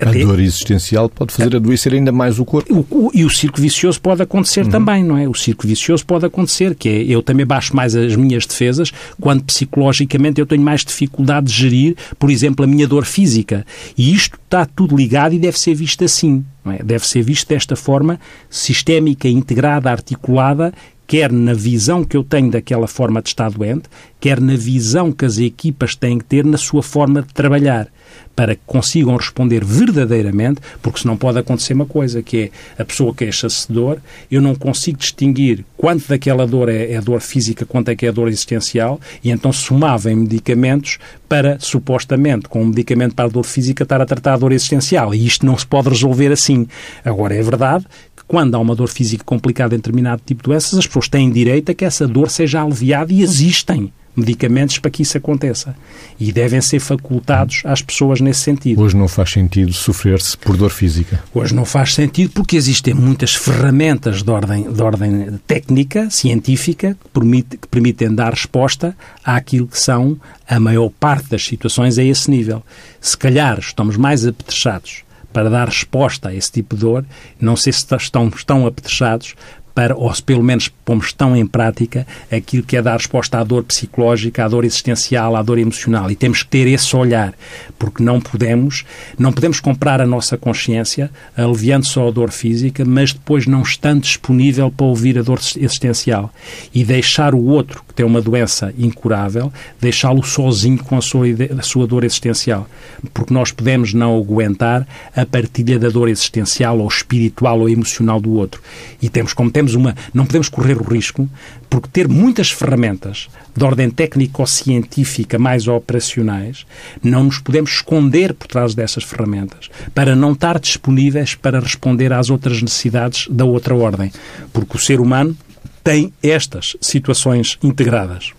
a 0.00 0.10
dor 0.10 0.40
existencial 0.40 1.08
pode 1.08 1.32
fazer 1.32 1.56
adoecer 1.56 1.94
ainda 1.94 2.12
mais 2.12 2.38
o 2.38 2.44
corpo. 2.44 2.86
O, 2.90 3.06
o, 3.06 3.10
e 3.14 3.24
o 3.24 3.30
círculo 3.30 3.62
vicioso 3.62 4.00
pode 4.00 4.22
acontecer 4.22 4.64
uhum. 4.64 4.70
também, 4.70 5.04
não 5.04 5.16
é? 5.16 5.28
O 5.28 5.34
círculo 5.34 5.68
vicioso 5.68 6.04
pode 6.04 6.26
acontecer, 6.26 6.74
que 6.74 6.88
é 6.88 7.02
eu 7.04 7.22
também 7.22 7.46
baixo 7.46 7.74
mais 7.74 7.94
as 7.94 8.16
minhas 8.16 8.46
defesas 8.46 8.92
quando 9.20 9.44
psicologicamente 9.44 10.40
eu 10.40 10.46
tenho 10.46 10.62
mais 10.62 10.84
dificuldade 10.84 11.46
de 11.46 11.52
gerir, 11.52 11.96
por 12.18 12.30
exemplo, 12.30 12.64
a 12.64 12.68
minha 12.68 12.86
dor 12.86 13.04
física. 13.04 13.64
E 13.96 14.12
isto 14.12 14.38
está 14.44 14.66
tudo 14.66 14.96
ligado 14.96 15.34
e 15.34 15.38
deve 15.38 15.58
ser 15.58 15.74
visto 15.74 16.04
assim. 16.04 16.44
É? 16.66 16.82
Deve 16.82 17.06
ser 17.06 17.22
visto 17.22 17.48
desta 17.48 17.76
forma 17.76 18.18
sistémica, 18.48 19.28
integrada, 19.28 19.90
articulada 19.90 20.72
quer 21.06 21.30
na 21.32 21.52
visão 21.52 22.04
que 22.04 22.16
eu 22.16 22.24
tenho 22.24 22.50
daquela 22.50 22.86
forma 22.86 23.20
de 23.20 23.28
estar 23.28 23.50
doente, 23.50 23.88
quer 24.20 24.40
na 24.40 24.56
visão 24.56 25.12
que 25.12 25.24
as 25.24 25.38
equipas 25.38 25.94
têm 25.94 26.18
que 26.18 26.24
ter 26.24 26.44
na 26.44 26.56
sua 26.56 26.82
forma 26.82 27.22
de 27.22 27.32
trabalhar 27.32 27.88
para 28.34 28.54
que 28.54 28.62
consigam 28.66 29.16
responder 29.16 29.64
verdadeiramente, 29.64 30.60
porque 30.82 31.00
senão 31.00 31.16
pode 31.16 31.38
acontecer 31.38 31.74
uma 31.74 31.86
coisa, 31.86 32.22
que 32.22 32.50
é 32.76 32.82
a 32.82 32.84
pessoa 32.84 33.14
queixa-se 33.14 33.68
de 33.68 33.74
dor, 33.74 34.00
eu 34.30 34.40
não 34.40 34.54
consigo 34.54 34.98
distinguir 34.98 35.64
quanto 35.76 36.08
daquela 36.08 36.46
dor 36.46 36.68
é, 36.68 36.92
é 36.92 37.00
dor 37.00 37.20
física, 37.20 37.64
quanto 37.64 37.90
é 37.90 37.96
que 37.96 38.06
é 38.06 38.12
dor 38.12 38.28
existencial, 38.28 39.00
e 39.22 39.30
então 39.30 39.52
somava 39.52 40.10
em 40.10 40.16
medicamentos 40.16 40.98
para, 41.28 41.58
supostamente, 41.60 42.48
com 42.48 42.62
um 42.62 42.66
medicamento 42.66 43.14
para 43.14 43.26
a 43.26 43.28
dor 43.28 43.44
física, 43.44 43.84
estar 43.84 44.00
a 44.00 44.06
tratar 44.06 44.34
a 44.34 44.38
dor 44.38 44.52
existencial. 44.52 45.14
E 45.14 45.26
isto 45.26 45.46
não 45.46 45.56
se 45.56 45.66
pode 45.66 45.88
resolver 45.88 46.32
assim. 46.32 46.66
Agora, 47.04 47.34
é 47.34 47.42
verdade 47.42 47.84
quando 48.26 48.54
há 48.54 48.58
uma 48.58 48.74
dor 48.74 48.88
física 48.88 49.24
complicada 49.24 49.74
em 49.74 49.78
determinado 49.78 50.22
tipo 50.24 50.42
de 50.42 50.48
doenças, 50.48 50.78
as 50.78 50.86
pessoas 50.86 51.08
têm 51.08 51.30
direito 51.30 51.70
a 51.70 51.74
que 51.74 51.84
essa 51.84 52.06
dor 52.06 52.30
seja 52.30 52.62
aliviada 52.62 53.12
e 53.12 53.22
existem 53.22 53.92
medicamentos 54.16 54.78
para 54.78 54.90
que 54.90 55.02
isso 55.02 55.18
aconteça. 55.18 55.74
E 56.18 56.32
devem 56.32 56.60
ser 56.60 56.78
facultados 56.78 57.62
às 57.64 57.82
pessoas 57.82 58.20
nesse 58.20 58.40
sentido. 58.40 58.80
Hoje 58.80 58.96
não 58.96 59.08
faz 59.08 59.30
sentido 59.30 59.72
sofrer-se 59.72 60.36
por 60.38 60.56
dor 60.56 60.70
física. 60.70 61.22
Hoje 61.34 61.54
não 61.54 61.64
faz 61.64 61.94
sentido 61.94 62.30
porque 62.32 62.56
existem 62.56 62.94
muitas 62.94 63.34
ferramentas 63.34 64.22
de 64.22 64.30
ordem, 64.30 64.72
de 64.72 64.82
ordem 64.82 65.38
técnica, 65.46 66.08
científica, 66.10 66.96
que, 67.02 67.08
permite, 67.08 67.56
que 67.56 67.68
permitem 67.68 68.14
dar 68.14 68.32
resposta 68.32 68.96
àquilo 69.24 69.66
que 69.66 69.78
são 69.78 70.16
a 70.48 70.60
maior 70.60 70.90
parte 70.90 71.30
das 71.30 71.44
situações 71.44 71.98
a 71.98 72.04
esse 72.04 72.30
nível. 72.30 72.62
Se 73.00 73.16
calhar 73.16 73.58
estamos 73.58 73.96
mais 73.96 74.26
apetrechados 74.26 75.03
para 75.34 75.50
dar 75.50 75.66
resposta 75.66 76.28
a 76.28 76.34
esse 76.34 76.50
tipo 76.50 76.76
de 76.76 76.82
dor, 76.82 77.04
não 77.40 77.56
sei 77.56 77.72
se 77.72 77.84
estão, 77.96 78.28
estão 78.28 78.66
apetrechados 78.66 79.34
para, 79.74 79.96
ou 79.96 80.14
se 80.14 80.22
pelo 80.22 80.42
menos 80.42 80.68
pomos 80.68 81.12
tão 81.12 81.36
em 81.36 81.44
prática 81.44 82.06
aquilo 82.30 82.62
que 82.62 82.76
é 82.76 82.82
dar 82.82 82.96
resposta 82.96 83.38
à 83.38 83.44
dor 83.44 83.64
psicológica, 83.64 84.44
à 84.44 84.48
dor 84.48 84.64
existencial, 84.64 85.34
à 85.34 85.42
dor 85.42 85.58
emocional. 85.58 86.10
E 86.10 86.14
temos 86.14 86.44
que 86.44 86.48
ter 86.50 86.68
esse 86.68 86.94
olhar, 86.94 87.34
porque 87.76 88.02
não 88.02 88.20
podemos, 88.20 88.84
não 89.18 89.32
podemos 89.32 89.58
comprar 89.58 90.00
a 90.00 90.06
nossa 90.06 90.38
consciência 90.38 91.10
aliviando 91.36 91.86
só 91.86 92.06
a 92.06 92.10
dor 92.12 92.30
física, 92.30 92.84
mas 92.84 93.12
depois 93.12 93.46
não 93.46 93.62
estando 93.62 94.02
disponível 94.02 94.70
para 94.70 94.86
ouvir 94.86 95.18
a 95.18 95.22
dor 95.22 95.40
existencial. 95.56 96.32
E 96.72 96.84
deixar 96.84 97.34
o 97.34 97.44
outro, 97.44 97.83
tem 97.94 98.04
uma 98.04 98.20
doença 98.20 98.72
incurável, 98.76 99.52
deixá-lo 99.80 100.22
sozinho 100.22 100.82
com 100.82 100.96
a 100.96 101.00
sua, 101.00 101.26
a 101.58 101.62
sua 101.62 101.86
dor 101.86 102.04
existencial. 102.04 102.68
Porque 103.12 103.32
nós 103.32 103.52
podemos 103.52 103.94
não 103.94 104.18
aguentar 104.18 104.86
a 105.14 105.24
partilha 105.24 105.78
da 105.78 105.88
dor 105.88 106.08
existencial 106.08 106.78
ou 106.78 106.88
espiritual 106.88 107.60
ou 107.60 107.68
emocional 107.68 108.20
do 108.20 108.32
outro. 108.32 108.60
E 109.00 109.08
temos 109.08 109.32
como 109.32 109.50
temos 109.50 109.74
uma, 109.74 109.94
não 110.12 110.26
podemos 110.26 110.48
correr 110.48 110.80
o 110.80 110.84
risco, 110.84 111.28
porque 111.70 111.88
ter 111.92 112.08
muitas 112.08 112.50
ferramentas 112.50 113.28
de 113.56 113.64
ordem 113.64 113.88
técnico-científica 113.88 115.38
mais 115.38 115.68
operacionais, 115.68 116.66
não 117.02 117.24
nos 117.24 117.38
podemos 117.38 117.72
esconder 117.72 118.34
por 118.34 118.48
trás 118.48 118.74
dessas 118.74 119.04
ferramentas 119.04 119.70
para 119.94 120.16
não 120.16 120.32
estar 120.32 120.58
disponíveis 120.58 121.34
para 121.34 121.60
responder 121.60 122.12
às 122.12 122.30
outras 122.30 122.60
necessidades 122.60 123.28
da 123.30 123.44
outra 123.44 123.74
ordem. 123.74 124.10
Porque 124.52 124.76
o 124.76 124.80
ser 124.80 125.00
humano 125.00 125.36
tem 125.84 126.12
estas 126.22 126.76
situações 126.80 127.58
integradas 127.62 128.32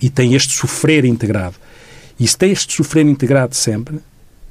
e 0.00 0.10
tem 0.10 0.34
este 0.34 0.52
sofrer 0.52 1.06
integrado. 1.06 1.56
E 2.18 2.28
se 2.28 2.36
tem 2.36 2.52
este 2.52 2.74
sofrer 2.74 3.06
integrado 3.06 3.56
sempre, 3.56 3.98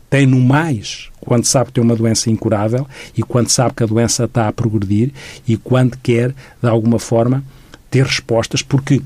tem 0.09 0.25
no 0.25 0.39
mais 0.39 1.09
quando 1.21 1.45
sabe 1.45 1.67
que 1.67 1.73
tem 1.73 1.83
uma 1.83 1.95
doença 1.95 2.31
incurável 2.31 2.87
e 3.15 3.21
quando 3.21 3.49
sabe 3.49 3.75
que 3.75 3.83
a 3.83 3.87
doença 3.87 4.23
está 4.23 4.47
a 4.47 4.51
progredir 4.51 5.11
e 5.47 5.55
quando 5.55 5.95
quer, 6.01 6.33
de 6.61 6.67
alguma 6.67 6.97
forma, 6.97 7.43
ter 7.91 8.03
respostas, 8.03 8.63
porque 8.63 8.99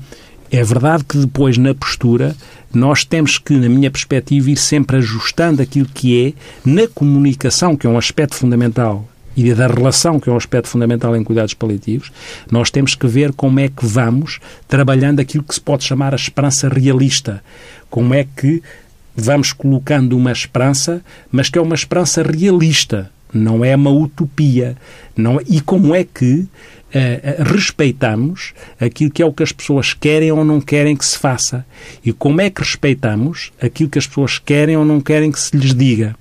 é 0.50 0.62
verdade 0.62 1.04
que 1.04 1.18
depois, 1.18 1.58
na 1.58 1.74
postura, 1.74 2.34
nós 2.72 3.04
temos 3.04 3.38
que, 3.38 3.52
na 3.54 3.68
minha 3.68 3.90
perspectiva, 3.90 4.50
ir 4.50 4.56
sempre 4.56 4.96
ajustando 4.96 5.60
aquilo 5.60 5.88
que 5.92 6.28
é 6.28 6.32
na 6.64 6.88
comunicação, 6.88 7.76
que 7.76 7.86
é 7.86 7.90
um 7.90 7.98
aspecto 7.98 8.36
fundamental, 8.36 9.06
e 9.36 9.52
da 9.52 9.66
relação, 9.66 10.20
que 10.20 10.28
é 10.28 10.32
um 10.32 10.36
aspecto 10.36 10.68
fundamental 10.68 11.16
em 11.16 11.24
cuidados 11.24 11.54
paliativos, 11.54 12.12
nós 12.50 12.70
temos 12.70 12.94
que 12.94 13.06
ver 13.06 13.32
como 13.32 13.60
é 13.60 13.68
que 13.68 13.84
vamos 13.84 14.40
trabalhando 14.68 15.20
aquilo 15.20 15.44
que 15.44 15.54
se 15.54 15.60
pode 15.60 15.84
chamar 15.84 16.12
a 16.12 16.16
esperança 16.16 16.68
realista. 16.68 17.42
Como 17.90 18.14
é 18.14 18.24
que 18.24 18.62
vamos 19.16 19.52
colocando 19.52 20.16
uma 20.16 20.32
esperança, 20.32 21.02
mas 21.30 21.48
que 21.48 21.58
é 21.58 21.62
uma 21.62 21.74
esperança 21.74 22.22
realista, 22.22 23.10
não 23.32 23.64
é 23.64 23.74
uma 23.74 23.90
utopia. 23.90 24.76
Não, 25.16 25.38
é, 25.38 25.42
e 25.48 25.60
como 25.60 25.94
é 25.94 26.04
que 26.04 26.46
Uh, 26.94 27.42
respeitamos 27.52 28.54
aquilo 28.78 29.10
que 29.10 29.20
é 29.20 29.26
o 29.26 29.32
que 29.32 29.42
as 29.42 29.50
pessoas 29.50 29.92
querem 29.92 30.30
ou 30.30 30.44
não 30.44 30.60
querem 30.60 30.94
que 30.94 31.04
se 31.04 31.18
faça. 31.18 31.66
E 32.04 32.12
como 32.12 32.40
é 32.40 32.48
que 32.48 32.60
respeitamos 32.60 33.50
aquilo 33.60 33.90
que 33.90 33.98
as 33.98 34.06
pessoas 34.06 34.38
querem 34.38 34.76
ou 34.76 34.84
não 34.84 35.00
querem 35.00 35.32
que 35.32 35.40
se 35.40 35.56
lhes 35.56 35.74
diga. 35.74 36.14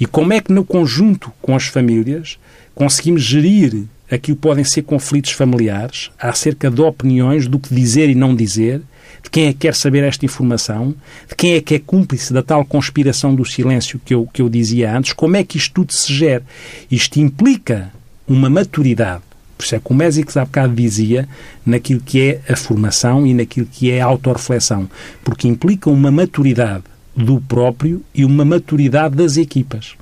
E 0.00 0.06
como 0.06 0.32
é 0.32 0.40
que, 0.40 0.50
no 0.50 0.64
conjunto 0.64 1.30
com 1.42 1.54
as 1.54 1.66
famílias, 1.66 2.38
conseguimos 2.74 3.22
gerir 3.22 3.84
aquilo 4.10 4.36
que 4.36 4.42
podem 4.42 4.64
ser 4.64 4.82
conflitos 4.82 5.32
familiares 5.32 6.10
acerca 6.18 6.70
de 6.70 6.80
opiniões, 6.80 7.46
do 7.46 7.58
que 7.58 7.74
dizer 7.74 8.08
e 8.08 8.14
não 8.14 8.34
dizer, 8.34 8.80
de 9.22 9.30
quem 9.30 9.48
é 9.48 9.52
que 9.52 9.60
quer 9.60 9.74
saber 9.74 10.02
esta 10.02 10.24
informação, 10.24 10.94
de 11.28 11.34
quem 11.36 11.52
é 11.52 11.60
que 11.60 11.74
é 11.74 11.78
cúmplice 11.78 12.32
da 12.32 12.42
tal 12.42 12.64
conspiração 12.64 13.34
do 13.34 13.44
silêncio 13.44 14.00
que 14.04 14.14
eu, 14.14 14.26
que 14.32 14.40
eu 14.40 14.48
dizia 14.48 14.96
antes, 14.96 15.12
como 15.12 15.36
é 15.36 15.44
que 15.44 15.58
isto 15.58 15.74
tudo 15.74 15.92
se 15.92 16.12
gera. 16.12 16.42
Isto 16.90 17.20
implica 17.20 17.92
uma 18.26 18.48
maturidade. 18.48 19.22
Por 19.58 19.64
isso 19.64 19.74
é 19.74 19.78
que 19.78 19.92
o 19.92 19.94
Mésicles 19.94 20.38
há 20.38 20.44
bocado 20.46 20.74
dizia 20.74 21.28
naquilo 21.66 22.00
que 22.00 22.22
é 22.22 22.40
a 22.50 22.56
formação 22.56 23.26
e 23.26 23.34
naquilo 23.34 23.66
que 23.66 23.90
é 23.90 24.00
a 24.00 24.06
autorreflexão, 24.06 24.88
porque 25.22 25.46
implica 25.46 25.90
uma 25.90 26.10
maturidade 26.10 26.84
do 27.16 27.40
próprio 27.40 28.02
e 28.14 28.24
uma 28.24 28.44
maturidade 28.44 29.16
das 29.16 29.36
equipas. 29.36 29.94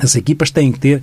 As 0.00 0.14
equipas 0.14 0.50
têm 0.50 0.70
que 0.70 0.78
ter. 0.78 1.02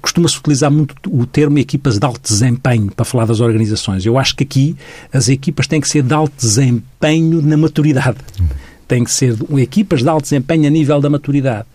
Costuma-se 0.00 0.38
utilizar 0.38 0.70
muito 0.70 0.94
o 1.08 1.24
termo 1.26 1.58
equipas 1.58 1.98
de 1.98 2.04
alto 2.04 2.20
desempenho 2.20 2.90
para 2.90 3.04
falar 3.04 3.24
das 3.24 3.40
organizações. 3.40 4.04
Eu 4.04 4.18
acho 4.18 4.36
que 4.36 4.44
aqui 4.44 4.76
as 5.12 5.28
equipas 5.28 5.66
têm 5.66 5.80
que 5.80 5.88
ser 5.88 6.02
de 6.02 6.12
alto 6.12 6.34
desempenho 6.36 7.40
na 7.40 7.56
maturidade. 7.56 8.18
Têm 8.86 9.04
que 9.04 9.10
ser 9.10 9.36
equipas 9.58 10.02
de 10.02 10.08
alto 10.08 10.24
desempenho 10.24 10.66
a 10.66 10.70
nível 10.70 11.00
da 11.00 11.10
maturidade. 11.10 11.66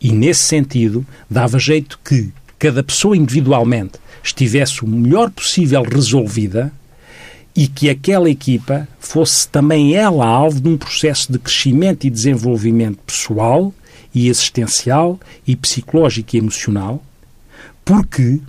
E 0.00 0.12
nesse 0.12 0.42
sentido, 0.42 1.06
dava 1.28 1.58
jeito 1.58 1.98
que 2.04 2.30
cada 2.58 2.82
pessoa 2.82 3.16
individualmente 3.16 3.94
estivesse 4.22 4.84
o 4.84 4.88
melhor 4.88 5.30
possível 5.30 5.82
resolvida 5.82 6.70
e 7.60 7.66
que 7.66 7.90
aquela 7.90 8.30
equipa 8.30 8.88
fosse 8.98 9.46
também 9.46 9.94
ela 9.94 10.26
alvo 10.26 10.62
de 10.62 10.66
um 10.66 10.78
processo 10.78 11.30
de 11.30 11.38
crescimento 11.38 12.06
e 12.06 12.10
desenvolvimento 12.10 12.96
pessoal 13.06 13.70
e 14.14 14.30
existencial 14.30 15.20
e 15.46 15.54
psicológico 15.54 16.34
e 16.34 16.38
emocional, 16.38 17.04
porque 17.84 18.40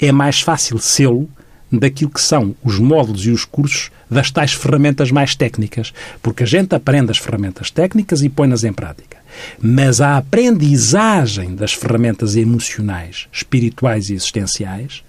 é 0.00 0.10
mais 0.10 0.40
fácil 0.40 0.80
sê-lo 0.80 1.30
daquilo 1.70 2.10
que 2.10 2.20
são 2.20 2.56
os 2.64 2.80
módulos 2.80 3.24
e 3.24 3.30
os 3.30 3.44
cursos 3.44 3.92
das 4.10 4.32
tais 4.32 4.52
ferramentas 4.52 5.12
mais 5.12 5.36
técnicas, 5.36 5.92
porque 6.20 6.42
a 6.42 6.46
gente 6.46 6.74
aprende 6.74 7.12
as 7.12 7.18
ferramentas 7.18 7.70
técnicas 7.70 8.20
e 8.20 8.28
põe-nas 8.28 8.64
em 8.64 8.72
prática. 8.72 9.18
Mas 9.60 10.00
a 10.00 10.16
aprendizagem 10.16 11.54
das 11.54 11.72
ferramentas 11.72 12.34
emocionais, 12.34 13.28
espirituais 13.32 14.10
e 14.10 14.14
existenciais 14.14 15.04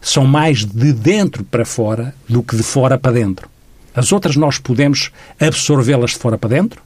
são 0.00 0.26
mais 0.26 0.64
de 0.64 0.92
dentro 0.92 1.44
para 1.44 1.64
fora 1.64 2.14
do 2.28 2.42
que 2.42 2.56
de 2.56 2.62
fora 2.62 2.98
para 2.98 3.12
dentro. 3.12 3.48
As 3.94 4.12
outras 4.12 4.36
nós 4.36 4.58
podemos 4.58 5.10
absorvê-las 5.38 6.12
de 6.12 6.18
fora 6.18 6.36
para 6.36 6.50
dentro, 6.50 6.82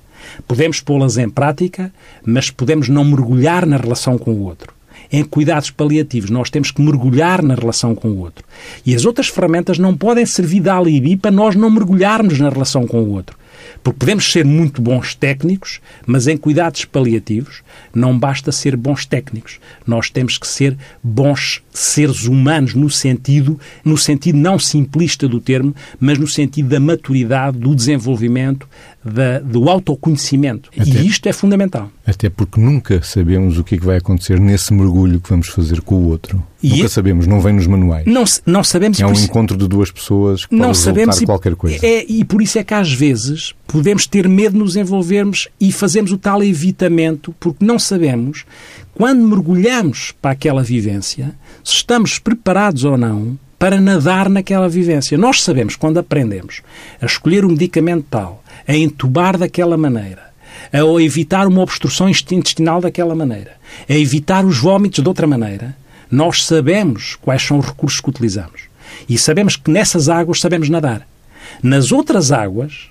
Podemos 0.46 0.80
pô-las 0.80 1.16
em 1.18 1.28
prática, 1.28 1.92
mas 2.24 2.50
podemos 2.50 2.88
não 2.88 3.04
mergulhar 3.04 3.66
na 3.66 3.76
relação 3.76 4.18
com 4.18 4.32
o 4.32 4.42
outro. 4.42 4.72
Em 5.10 5.24
cuidados 5.24 5.70
paliativos, 5.70 6.28
nós 6.28 6.50
temos 6.50 6.70
que 6.70 6.82
mergulhar 6.82 7.42
na 7.42 7.54
relação 7.54 7.94
com 7.94 8.08
o 8.08 8.18
outro. 8.18 8.44
E 8.84 8.94
as 8.94 9.06
outras 9.06 9.28
ferramentas 9.28 9.78
não 9.78 9.96
podem 9.96 10.26
servir 10.26 10.60
de 10.60 10.68
alibi 10.68 11.16
para 11.16 11.30
nós 11.30 11.54
não 11.54 11.70
mergulharmos 11.70 12.38
na 12.38 12.50
relação 12.50 12.86
com 12.86 13.00
o 13.02 13.10
outro. 13.12 13.36
Porque 13.82 13.98
podemos 13.98 14.30
ser 14.30 14.44
muito 14.44 14.82
bons 14.82 15.14
técnicos, 15.14 15.80
mas 16.06 16.26
em 16.26 16.36
cuidados 16.36 16.84
paliativos 16.84 17.62
não 17.94 18.18
basta 18.18 18.52
ser 18.52 18.76
bons 18.76 19.06
técnicos. 19.06 19.58
Nós 19.86 20.10
temos 20.10 20.38
que 20.38 20.46
ser 20.46 20.76
bons 21.02 21.62
seres 21.72 22.24
humanos 22.24 22.74
no 22.74 22.90
sentido, 22.90 23.58
no 23.84 23.96
sentido 23.96 24.38
não 24.38 24.58
simplista 24.58 25.28
do 25.28 25.40
termo, 25.40 25.74
mas 25.98 26.18
no 26.18 26.26
sentido 26.26 26.68
da 26.68 26.80
maturidade, 26.80 27.58
do 27.58 27.74
desenvolvimento, 27.74 28.68
da, 29.04 29.38
do 29.38 29.68
autoconhecimento. 29.68 30.70
Até, 30.76 30.90
e 30.90 31.06
isto 31.06 31.28
é 31.28 31.32
fundamental. 31.32 31.90
Até 32.06 32.28
porque 32.28 32.60
nunca 32.60 33.00
sabemos 33.02 33.58
o 33.58 33.64
que, 33.64 33.76
é 33.76 33.78
que 33.78 33.84
vai 33.84 33.98
acontecer 33.98 34.40
nesse 34.40 34.72
mergulho 34.72 35.20
que 35.20 35.30
vamos 35.30 35.48
fazer 35.48 35.80
com 35.80 35.94
o 35.94 36.08
outro. 36.08 36.42
E 36.62 36.70
nunca 36.70 36.86
é, 36.86 36.88
sabemos, 36.88 37.26
não 37.26 37.40
vem 37.40 37.54
nos 37.54 37.66
manuais. 37.66 38.04
Não, 38.06 38.24
não 38.44 38.64
sabemos. 38.64 38.98
É 39.00 39.06
um 39.06 39.12
encontro 39.12 39.56
de 39.56 39.68
duas 39.68 39.90
pessoas 39.90 40.44
que 40.44 40.54
não 40.54 40.74
sabemos 40.74 41.20
qualquer 41.20 41.54
coisa. 41.54 41.84
É, 41.86 42.04
e 42.08 42.24
por 42.24 42.42
isso 42.42 42.58
é 42.58 42.64
que 42.64 42.74
às 42.74 42.92
vezes 42.92 43.54
podemos 43.66 44.06
ter 44.06 44.28
medo 44.28 44.54
de 44.54 44.58
nos 44.58 44.76
envolvermos 44.76 45.48
e 45.60 45.70
fazemos 45.70 46.10
o 46.10 46.18
tal 46.18 46.42
evitamento, 46.42 47.34
porque 47.38 47.64
não 47.64 47.78
sabemos, 47.78 48.44
quando 48.94 49.22
mergulhamos 49.22 50.12
para 50.20 50.32
aquela 50.32 50.62
vivência, 50.62 51.34
se 51.62 51.76
estamos 51.76 52.18
preparados 52.18 52.84
ou 52.84 52.96
não 52.96 53.38
para 53.58 53.80
nadar 53.80 54.28
naquela 54.28 54.68
vivência. 54.68 55.18
Nós 55.18 55.42
sabemos, 55.42 55.74
quando 55.74 55.98
aprendemos 55.98 56.62
a 57.00 57.06
escolher 57.06 57.44
um 57.44 57.50
medicamento 57.50 58.06
tal, 58.08 58.44
a 58.66 58.74
entubar 58.74 59.36
daquela 59.36 59.76
maneira, 59.76 60.28
a 60.72 61.02
evitar 61.02 61.46
uma 61.46 61.62
obstrução 61.62 62.08
intestinal 62.08 62.80
daquela 62.80 63.14
maneira, 63.14 63.52
a 63.88 63.94
evitar 63.94 64.44
os 64.44 64.58
vômitos 64.58 65.02
de 65.02 65.08
outra 65.08 65.26
maneira, 65.26 65.76
nós 66.10 66.44
sabemos 66.44 67.16
quais 67.20 67.42
são 67.42 67.58
os 67.58 67.66
recursos 67.66 68.00
que 68.00 68.08
utilizamos. 68.08 68.62
E 69.08 69.18
sabemos 69.18 69.56
que 69.56 69.70
nessas 69.70 70.08
águas 70.08 70.40
sabemos 70.40 70.68
nadar. 70.68 71.06
Nas 71.62 71.92
outras 71.92 72.32
águas, 72.32 72.88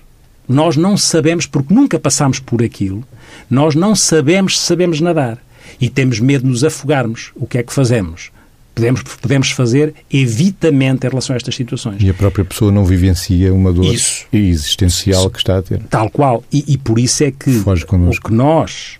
nós 0.48 0.76
não 0.76 0.96
sabemos, 0.96 1.46
porque 1.46 1.74
nunca 1.74 1.98
passamos 1.98 2.38
por 2.38 2.62
aquilo, 2.62 3.04
nós 3.50 3.74
não 3.74 3.94
sabemos 3.94 4.58
se 4.58 4.66
sabemos 4.66 5.00
nadar. 5.00 5.38
E 5.80 5.88
temos 5.88 6.18
medo 6.18 6.44
de 6.44 6.50
nos 6.50 6.64
afogarmos. 6.64 7.30
O 7.36 7.46
que 7.46 7.58
é 7.58 7.62
que 7.62 7.72
fazemos? 7.72 8.30
Podemos, 8.78 9.02
podemos 9.02 9.50
fazer 9.50 9.94
evitamento 10.10 11.06
em 11.06 11.10
relação 11.10 11.34
a 11.34 11.36
estas 11.36 11.54
situações. 11.54 12.00
E 12.00 12.08
a 12.08 12.14
própria 12.14 12.44
pessoa 12.44 12.70
não 12.70 12.84
vivencia 12.84 13.52
uma 13.52 13.72
dor 13.72 13.92
isso. 13.92 14.26
existencial 14.32 15.22
isso. 15.22 15.30
que 15.30 15.38
está 15.38 15.58
a 15.58 15.62
ter. 15.62 15.82
Tal 15.90 16.08
qual. 16.08 16.44
E, 16.52 16.64
e 16.68 16.78
por 16.78 16.98
isso 16.98 17.24
é 17.24 17.32
que 17.32 17.50
o 17.50 18.20
que 18.20 18.32
nós 18.32 18.98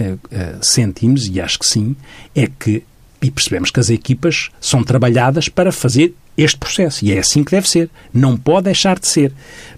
uh, 0.00 0.12
uh, 0.14 0.18
sentimos, 0.62 1.26
e 1.26 1.40
acho 1.40 1.58
que 1.58 1.66
sim, 1.66 1.96
é 2.34 2.46
que 2.46 2.84
e 3.20 3.30
percebemos 3.30 3.70
que 3.70 3.80
as 3.80 3.90
equipas 3.90 4.50
são 4.60 4.84
trabalhadas 4.84 5.48
para 5.48 5.72
fazer 5.72 6.14
este 6.36 6.58
processo. 6.58 7.04
E 7.04 7.12
é 7.12 7.18
assim 7.18 7.42
que 7.42 7.50
deve 7.50 7.68
ser. 7.68 7.88
Não 8.12 8.36
pode 8.36 8.64
deixar 8.64 8.98
de 8.98 9.08
ser. 9.08 9.32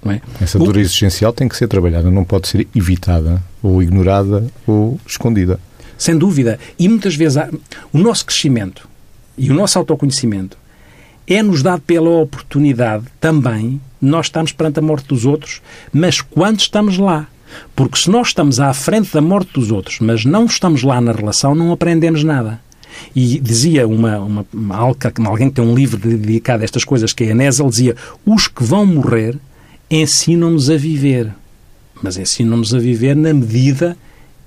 É? 0.05 0.21
Essa 0.43 0.59
dor 0.59 0.77
o... 0.77 0.81
existencial 0.81 1.33
tem 1.33 1.49
que 1.49 1.57
ser 1.57 1.69
trabalhada, 1.69 2.11
não 2.11 2.25
pode 2.25 2.49
ser 2.49 2.67
evitada, 2.75 3.43
ou 3.63 3.81
ignorada, 3.83 4.45
ou 4.67 5.01
escondida. 5.07 5.59
Sem 5.97 6.19
dúvida. 6.19 6.59
E 6.79 6.89
muitas 6.89 7.15
vezes 7.15 7.39
há... 7.39 7.49
o 7.93 7.99
nosso 7.99 8.27
crescimento 8.27 8.89
e 9.39 9.51
o 9.51 9.55
nosso 9.55 9.79
autoconhecimento 9.79 10.59
é-nos 11.27 11.63
dado 11.63 11.83
pela 11.83 12.09
oportunidade 12.09 13.05
também 13.21 13.81
nós 14.01 14.27
estamos 14.27 14.53
perante 14.53 14.79
a 14.79 14.83
morte 14.83 15.09
dos 15.09 15.27
outros, 15.27 15.61
mas 15.93 16.21
quando 16.21 16.61
estamos 16.61 16.99
lá. 16.99 17.27
Porque 17.75 17.99
se 17.99 18.11
nós 18.11 18.29
estamos 18.29 18.61
à 18.61 18.73
frente 18.73 19.13
da 19.13 19.21
morte 19.21 19.53
dos 19.55 19.71
outros, 19.71 19.99
mas 20.01 20.25
não 20.25 20.45
estamos 20.45 20.83
lá 20.83 21.01
na 21.01 21.13
relação, 21.13 21.55
não 21.55 21.73
aprendemos 21.73 22.23
nada. 22.23 22.61
E 23.15 23.39
dizia 23.39 23.87
uma, 23.87 24.19
uma, 24.19 24.47
uma 24.53 24.77
alguém 24.77 25.49
que 25.49 25.57
tem 25.57 25.65
um 25.65 25.75
livro 25.75 25.99
dedicado 25.99 26.63
a 26.63 26.65
estas 26.65 26.85
coisas, 26.85 27.13
que 27.13 27.25
é 27.25 27.33
a 27.33 27.35
Nesel, 27.35 27.69
dizia: 27.69 27.97
Os 28.25 28.49
que 28.49 28.63
vão 28.63 28.85
morrer 28.85 29.39
ensinam-nos 29.91 30.69
a 30.69 30.77
viver. 30.77 31.33
Mas 32.03 32.17
ensinam-nos 32.17 32.75
a 32.75 32.79
viver 32.79 33.17
na 33.17 33.33
medida 33.33 33.97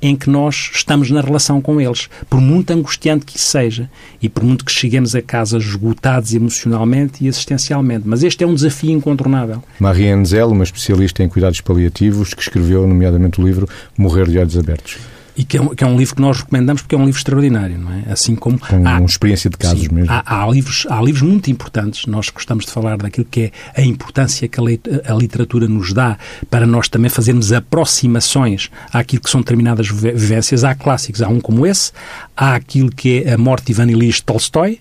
em 0.01 0.15
que 0.15 0.29
nós 0.29 0.71
estamos 0.73 1.09
na 1.11 1.21
relação 1.21 1.61
com 1.61 1.79
eles, 1.79 2.09
por 2.29 2.41
muito 2.41 2.71
angustiante 2.71 3.25
que 3.25 3.37
isso 3.37 3.47
seja 3.47 3.89
e 4.21 4.27
por 4.27 4.43
muito 4.43 4.65
que 4.65 4.71
cheguemos 4.71 5.15
a 5.15 5.21
casa 5.21 5.57
esgotados 5.57 6.33
emocionalmente 6.33 7.23
e 7.23 7.27
existencialmente. 7.27 8.07
Mas 8.07 8.23
este 8.23 8.43
é 8.43 8.47
um 8.47 8.53
desafio 8.53 8.91
incontornável. 8.91 9.63
Marie 9.79 10.25
Zel, 10.25 10.49
uma 10.49 10.63
especialista 10.63 11.23
em 11.23 11.29
cuidados 11.29 11.61
paliativos, 11.61 12.33
que 12.33 12.41
escreveu, 12.41 12.87
nomeadamente, 12.87 13.39
o 13.39 13.45
livro 13.45 13.67
Morrer 13.97 14.27
de 14.27 14.39
Olhos 14.39 14.57
Abertos 14.57 14.97
e 15.35 15.43
que 15.43 15.57
é, 15.57 15.61
um, 15.61 15.69
que 15.69 15.83
é, 15.83 15.87
um, 15.87 15.97
livro 15.97 16.15
que 16.15 16.21
nós 16.21 16.39
recomendamos 16.39 16.81
porque 16.81 16.95
é 16.95 16.97
um 16.97 17.05
livro 17.05 17.17
extraordinário, 17.17 17.77
não 17.77 17.91
é? 17.91 18.11
Assim 18.11 18.35
como 18.35 18.59
com 18.59 18.87
há, 18.87 18.97
uma 18.97 19.05
experiência 19.05 19.49
de 19.49 19.57
casos 19.57 19.81
sim, 19.81 19.93
mesmo. 19.93 20.11
Há, 20.11 20.43
há, 20.43 20.47
livros, 20.49 20.85
há 20.89 21.01
livros 21.01 21.21
muito 21.21 21.49
importantes. 21.49 22.05
Nós 22.05 22.29
gostamos 22.29 22.65
de 22.65 22.71
falar 22.71 22.97
daquilo 22.97 23.25
que 23.29 23.51
é 23.75 23.81
a 23.81 23.83
importância 23.83 24.47
que 24.47 24.59
a, 24.59 24.63
a 25.11 25.15
literatura 25.15 25.67
nos 25.67 25.93
dá 25.93 26.17
para 26.49 26.67
nós 26.67 26.89
também 26.89 27.09
fazermos 27.09 27.53
aproximações 27.53 28.69
àquilo 28.91 29.21
que 29.21 29.29
são 29.29 29.41
determinadas 29.41 29.87
vivências. 29.87 30.63
Há 30.63 30.75
clássicos, 30.75 31.21
há 31.21 31.29
um 31.29 31.39
como 31.39 31.65
esse, 31.65 31.91
há 32.35 32.55
aquilo 32.55 32.89
que 32.89 33.23
é 33.23 33.33
a 33.33 33.37
Morte 33.37 33.67
de 33.67 33.71
Ivan 33.71 33.89
Ilyich 33.89 34.23
Tolstói, 34.23 34.79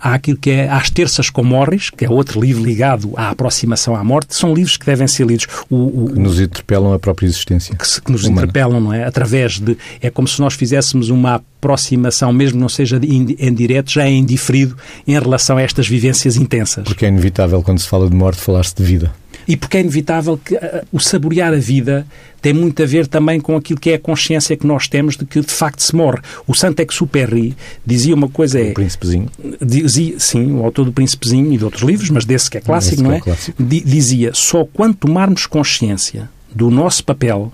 há 0.00 0.14
aquilo 0.14 0.36
que 0.36 0.50
é 0.50 0.68
Às 0.68 0.90
Terças 0.90 1.30
com 1.30 1.42
Morris, 1.42 1.90
que 1.90 2.04
é 2.04 2.10
outro 2.10 2.40
livro 2.40 2.62
ligado 2.62 3.12
à 3.16 3.30
aproximação 3.30 3.94
à 3.94 4.02
morte. 4.02 4.34
São 4.34 4.54
livros 4.54 4.76
que 4.76 4.86
devem 4.86 5.06
ser 5.06 5.26
lidos. 5.26 5.46
O, 5.68 6.04
o, 6.04 6.12
que 6.12 6.18
nos 6.18 6.40
interpelam 6.40 6.92
a 6.92 6.98
própria 6.98 7.26
existência. 7.26 7.74
Que, 7.76 7.86
se, 7.86 8.00
que 8.00 8.10
nos 8.10 8.24
humana. 8.24 8.42
interpelam, 8.42 8.80
não 8.80 8.92
é? 8.92 9.04
Através 9.04 9.58
de 9.58 9.76
é 10.00 10.10
como 10.10 10.28
se 10.28 10.40
nós 10.40 10.54
fizéssemos 10.54 11.10
uma 11.10 11.36
aproximação, 11.36 12.32
mesmo 12.32 12.54
que 12.54 12.60
não 12.60 12.68
seja 12.68 12.98
em 13.02 13.54
direto, 13.54 13.92
já 13.92 14.04
é 14.04 14.10
indiferido 14.10 14.76
em 15.06 15.12
relação 15.12 15.56
a 15.56 15.62
estas 15.62 15.86
vivências 15.86 16.36
intensas. 16.36 16.84
Porque 16.84 17.04
é 17.04 17.08
inevitável, 17.08 17.62
quando 17.62 17.78
se 17.78 17.88
fala 17.88 18.08
de 18.08 18.16
morte, 18.16 18.40
falar-se 18.40 18.74
de 18.74 18.82
vida. 18.82 19.12
E 19.50 19.56
porque 19.56 19.78
é 19.78 19.80
inevitável 19.80 20.38
que 20.38 20.54
uh, 20.54 20.60
o 20.92 21.00
saborear 21.00 21.52
a 21.52 21.56
vida 21.56 22.06
tem 22.40 22.52
muito 22.52 22.80
a 22.80 22.86
ver 22.86 23.08
também 23.08 23.40
com 23.40 23.56
aquilo 23.56 23.80
que 23.80 23.90
é 23.90 23.94
a 23.94 23.98
consciência 23.98 24.56
que 24.56 24.64
nós 24.64 24.86
temos 24.86 25.16
de 25.16 25.24
que 25.24 25.40
de 25.40 25.52
facto 25.52 25.82
se 25.82 25.92
morre. 25.92 26.20
O 26.46 26.54
Saint-Exupéry 26.54 27.56
dizia 27.84 28.14
uma 28.14 28.28
coisa... 28.28 28.60
É, 28.60 28.70
o 28.70 28.74
Príncipezinho. 28.74 29.28
Dizia, 29.60 30.20
sim, 30.20 30.52
o 30.52 30.64
autor 30.64 30.84
do 30.84 30.92
Príncipezinho 30.92 31.52
e 31.52 31.58
de 31.58 31.64
outros 31.64 31.82
livros, 31.82 32.10
mas 32.10 32.24
desse 32.24 32.48
que 32.48 32.58
é 32.58 32.60
clássico, 32.60 33.02
não 33.02 33.10
é? 33.10 33.16
é 33.16 33.20
clássico. 33.20 33.60
Dizia, 33.60 34.30
só 34.32 34.64
quando 34.64 34.94
tomarmos 34.94 35.46
consciência 35.46 36.30
do 36.54 36.70
nosso 36.70 37.02
papel, 37.02 37.52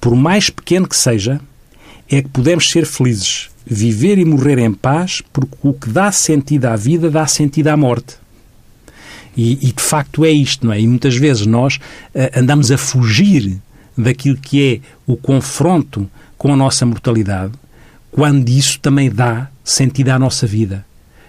por 0.00 0.14
mais 0.14 0.50
pequeno 0.50 0.86
que 0.86 0.96
seja, 0.96 1.40
é 2.08 2.22
que 2.22 2.28
podemos 2.28 2.70
ser 2.70 2.86
felizes, 2.86 3.50
viver 3.66 4.18
e 4.18 4.24
morrer 4.24 4.60
em 4.60 4.72
paz, 4.72 5.20
porque 5.32 5.56
o 5.64 5.72
que 5.72 5.88
dá 5.88 6.12
sentido 6.12 6.66
à 6.66 6.76
vida 6.76 7.10
dá 7.10 7.26
sentido 7.26 7.66
à 7.66 7.76
morte. 7.76 8.21
E, 9.36 9.68
e 9.68 9.72
de 9.72 9.82
facto 9.82 10.24
é 10.24 10.30
isto, 10.30 10.66
não 10.66 10.72
é? 10.72 10.80
E 10.80 10.86
muitas 10.86 11.16
vezes 11.16 11.46
nós 11.46 11.76
uh, 11.76 12.38
andamos 12.38 12.70
a 12.70 12.78
fugir 12.78 13.58
daquilo 13.96 14.36
que 14.36 14.74
é 14.74 14.80
o 15.06 15.16
confronto 15.16 16.08
com 16.36 16.52
a 16.52 16.56
nossa 16.56 16.84
mortalidade, 16.84 17.52
quando 18.10 18.48
isso 18.48 18.78
também 18.80 19.10
dá 19.10 19.48
sentido 19.64 20.10
à 20.10 20.18
nossa 20.18 20.46
vida. 20.46 20.84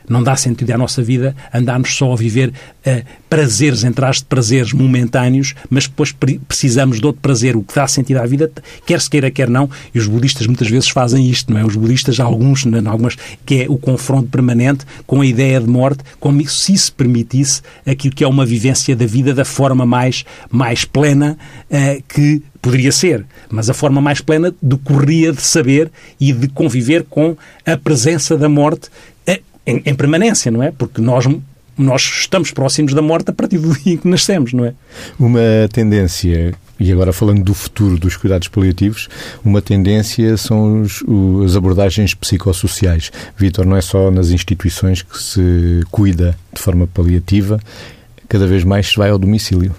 Não 0.08 0.22
dá 0.22 0.36
sentido 0.36 0.72
à 0.72 0.78
nossa 0.78 1.02
vida 1.02 1.36
andarmos 1.54 1.96
só 1.96 2.12
a 2.12 2.16
viver 2.16 2.50
uh, 2.50 3.04
prazeres, 3.30 3.84
entre 3.84 4.06
as 4.06 4.18
de 4.18 4.26
prazeres 4.26 4.74
momentâneos, 4.74 5.56
mas 5.70 5.88
depois 5.88 6.12
pre 6.12 6.40
precisamos 6.40 7.00
de 7.00 7.06
outro 7.06 7.22
prazer. 7.22 7.56
O 7.56 7.64
que 7.64 7.74
dá 7.74 7.88
sentido 7.88 8.18
à 8.18 8.26
vida, 8.26 8.52
quer 8.86 9.00
se 9.02 9.10
queira, 9.10 9.32
quer 9.32 9.50
não, 9.50 9.70
e 9.94 10.00
os 10.00 10.08
budistas 10.08 10.46
muitas 10.46 10.70
vezes 10.70 10.90
fazem 10.90 11.30
isto, 11.30 11.52
não 11.52 11.60
é? 11.60 11.66
Os 11.66 11.76
budistas, 11.76 12.20
alguns, 12.20 12.66
em 12.66 12.88
algumas, 12.88 13.16
que 13.46 13.64
é 13.64 13.66
o 13.70 13.78
confronto 13.78 14.30
permanente 14.30 14.86
com 15.08 15.22
a 15.22 15.26
ideia 15.26 15.60
de 15.60 15.68
morte, 15.68 16.04
como 16.20 16.48
se 16.48 16.78
se 16.78 16.92
permitisse 16.92 17.62
aquilo 17.86 18.14
que 18.14 18.24
é 18.24 18.28
uma 18.28 18.46
vivência 18.46 18.96
da 18.96 19.06
vida 19.06 19.34
da 19.34 19.46
forma 19.46 19.86
mais, 19.86 20.26
mais 20.52 20.86
plena 20.86 21.38
uh, 21.70 22.04
que 22.08 22.42
poderia 22.62 22.92
ser, 22.92 23.26
mas 23.50 23.70
a 23.70 23.74
forma 23.74 24.00
mais 24.00 24.22
plena 24.22 24.54
decorria 24.62 25.34
de 25.34 25.42
saber 25.42 25.92
e 26.20 26.32
de 26.32 26.48
conviver 26.48 27.04
com 27.04 27.36
a 27.66 27.76
presença 27.76 28.38
da 28.38 28.48
morte 28.48 28.90
em, 29.66 29.82
em 29.86 29.96
permanência, 29.96 30.52
não 30.52 30.62
é? 30.62 30.72
Porque 30.72 31.02
nós 31.02 31.26
nós 31.76 32.04
estamos 32.04 32.52
próximos 32.52 32.94
da 32.94 33.02
morte 33.02 33.32
a 33.32 33.34
partir 33.34 33.58
do 33.58 33.74
dia 33.80 33.94
em 33.94 33.98
que 33.98 34.08
nascemos, 34.08 34.54
não 34.54 34.66
é? 34.66 34.74
Uma 35.20 35.42
tendência, 35.72 36.54
e 36.80 36.92
agora 36.92 37.12
falando 37.12 37.44
do 37.44 37.54
futuro 37.54 37.98
dos 37.98 38.16
cuidados 38.16 38.48
paliativos, 38.48 39.10
uma 39.44 39.62
tendência 39.62 40.38
são 40.38 40.82
os, 40.82 41.04
as 41.44 41.56
abordagens 41.56 42.14
psicossociais. 42.14 43.12
Vítor, 43.36 43.66
não 43.66 43.76
é 43.76 43.82
só 43.82 44.12
nas 44.12 44.30
instituições 44.30 45.02
que 45.02 45.18
se 45.18 45.84
cuida 45.90 46.38
de 46.54 46.62
forma 46.62 46.86
paliativa, 46.86 47.60
cada 48.30 48.46
vez 48.46 48.64
mais 48.64 48.90
se 48.90 48.96
vai 48.96 49.10
ao 49.10 49.18
domicílio 49.18 49.76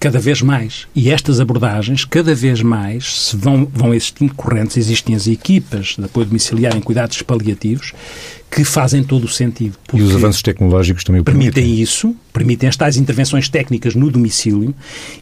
cada 0.00 0.18
vez 0.18 0.40
mais. 0.40 0.88
E 0.96 1.10
estas 1.10 1.40
abordagens, 1.40 2.06
cada 2.06 2.34
vez 2.34 2.62
mais, 2.62 3.26
se 3.26 3.36
vão, 3.36 3.68
vão 3.70 3.92
existindo 3.92 4.34
correntes, 4.34 4.78
existem 4.78 5.14
as 5.14 5.26
equipas 5.26 5.94
de 5.98 6.04
apoio 6.06 6.26
domiciliar 6.26 6.74
em 6.74 6.80
cuidados 6.80 7.20
paliativos 7.20 7.92
que 8.50 8.64
fazem 8.64 9.04
todo 9.04 9.24
o 9.24 9.28
sentido. 9.28 9.76
E 9.92 10.02
os 10.02 10.16
avanços 10.16 10.42
tecnológicos 10.42 11.04
também 11.04 11.20
o 11.20 11.24
permitem. 11.24 11.52
Permitem 11.52 11.80
isso, 11.82 12.16
permitem 12.32 12.68
as 12.68 12.76
tais 12.76 12.96
intervenções 12.96 13.48
técnicas 13.48 13.94
no 13.94 14.10
domicílio 14.10 14.74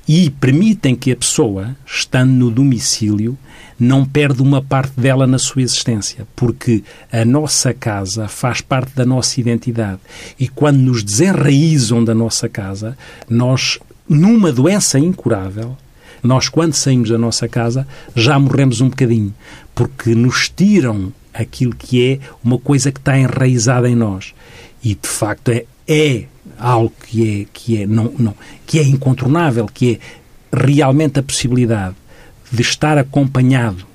e 0.07 0.31
permitem 0.31 0.95
que 0.95 1.13
a 1.13 1.17
pessoa, 1.17 1.77
estando 1.85 2.31
no 2.31 2.51
domicílio, 2.51 3.37
não 3.79 4.05
perde 4.05 4.43
uma 4.43 4.63
parte 4.63 4.99
dela 4.99 5.27
na 5.27 5.39
sua 5.39 5.63
existência, 5.63 6.27
porque 6.35 6.83
a 7.13 7.25
nossa 7.25 7.75
casa 7.75 8.27
faz 8.27 8.61
parte 8.61 8.93
da 8.95 9.05
nossa 9.05 9.41
identidade. 9.41 10.01
E 10.39 10.49
quando 10.49 10.79
nos 10.79 11.03
desenraizam 11.03 12.03
da 12.03 12.15
nossa 12.15 12.49
casa, 12.49 12.97
nós 13.29 13.79
numa 14.09 14.53
doença 14.53 14.99
incurável, 14.99 15.77
nós, 16.23 16.49
quando 16.49 16.75
saímos 16.75 17.11
da 17.11 17.19
nossa 17.19 17.47
casa, 17.47 17.87
já 18.15 18.39
morremos 18.39 18.81
um 18.81 18.89
bocadinho, 18.89 19.35
porque 19.75 20.15
nos 20.15 20.49
tiram 20.49 21.13
aquilo 21.33 21.75
que 21.75 22.05
é 22.05 22.19
uma 22.43 22.59
coisa 22.59 22.91
que 22.91 22.99
está 22.99 23.19
enraizada 23.19 23.89
em 23.89 23.95
nós. 23.95 24.35
E, 24.83 24.95
de 24.95 25.09
facto, 25.09 25.51
é, 25.51 25.65
é 25.87 26.25
algo 26.59 26.93
que 27.07 27.43
é, 27.43 27.47
que, 27.53 27.83
é, 27.83 27.87
não, 27.87 28.13
não, 28.19 28.35
que 28.67 28.79
é 28.79 28.83
incontornável, 28.83 29.67
que 29.67 30.01
é 30.53 30.57
realmente 30.57 31.21
a 31.21 31.23
possibilidade 31.23 31.95
de 32.51 32.63
estar 32.63 32.99
acompanhado 32.99 33.87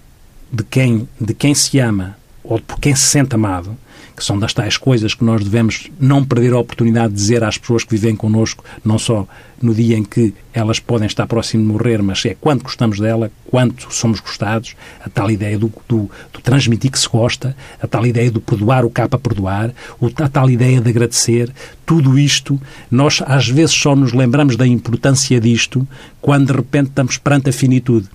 de 0.52 0.64
quem, 0.64 1.08
de 1.20 1.34
quem 1.34 1.54
se 1.54 1.80
ama 1.80 2.16
ou 2.44 2.60
por 2.60 2.80
quem 2.80 2.96
se 2.96 3.04
sente 3.04 3.36
amado, 3.36 3.76
que 4.16 4.24
são 4.24 4.38
das 4.38 4.54
tais 4.54 4.78
coisas 4.78 5.14
que 5.14 5.24
nós 5.24 5.44
devemos 5.44 5.90
não 6.00 6.24
perder 6.24 6.54
a 6.54 6.60
oportunidade 6.60 7.14
de 7.14 7.20
dizer 7.20 7.44
às 7.44 7.58
pessoas 7.58 7.84
que 7.84 7.92
vivem 7.92 8.16
connosco, 8.16 8.64
não 8.84 9.00
só 9.00 9.28
no 9.62 9.74
dia 9.74 9.98
em 9.98 10.04
que 10.04 10.34
elas 10.54 10.80
podem 10.80 11.08
estar 11.08 11.26
próximo 11.26 11.64
de 11.64 11.70
morrer, 11.70 12.02
mas 12.02 12.24
é 12.26 12.36
quanto 12.40 12.64
gostamos 12.64 13.00
dela, 13.00 13.32
quanto 13.46 13.94
somos 13.94 14.20
gostados, 14.20 14.76
a 15.04 15.10
tal 15.10 15.32
ideia 15.32 15.58
do, 15.58 15.72
do, 15.88 16.10
do 16.32 16.42
transmitir 16.42 16.92
que 16.92 17.00
se 17.00 17.08
gosta, 17.08 17.56
a 17.82 17.88
tal 17.88 18.06
ideia 18.06 18.30
do 18.30 18.42
perdoar 18.42 18.86
o 18.86 18.90
cá 18.90 19.08
para 19.08 19.18
perdoar, 19.18 19.74
a 20.18 20.30
tal 20.30 20.50
ideia 20.50 20.80
de 20.80 20.90
agradecer, 20.90 21.52
tudo 21.86 22.20
isto, 22.20 22.60
nós 22.92 23.22
às 23.26 23.48
vezes 23.48 23.74
só 23.74 23.96
nos 23.96 24.14
lembramos 24.14 24.56
da 24.56 24.68
importância 24.68 25.40
disto 25.40 25.88
quando 26.22 26.48
de 26.48 26.54
repente 26.54 26.90
estamos 26.90 27.18
perante 27.18 27.50
a 27.50 27.54
finitude. 27.54 28.08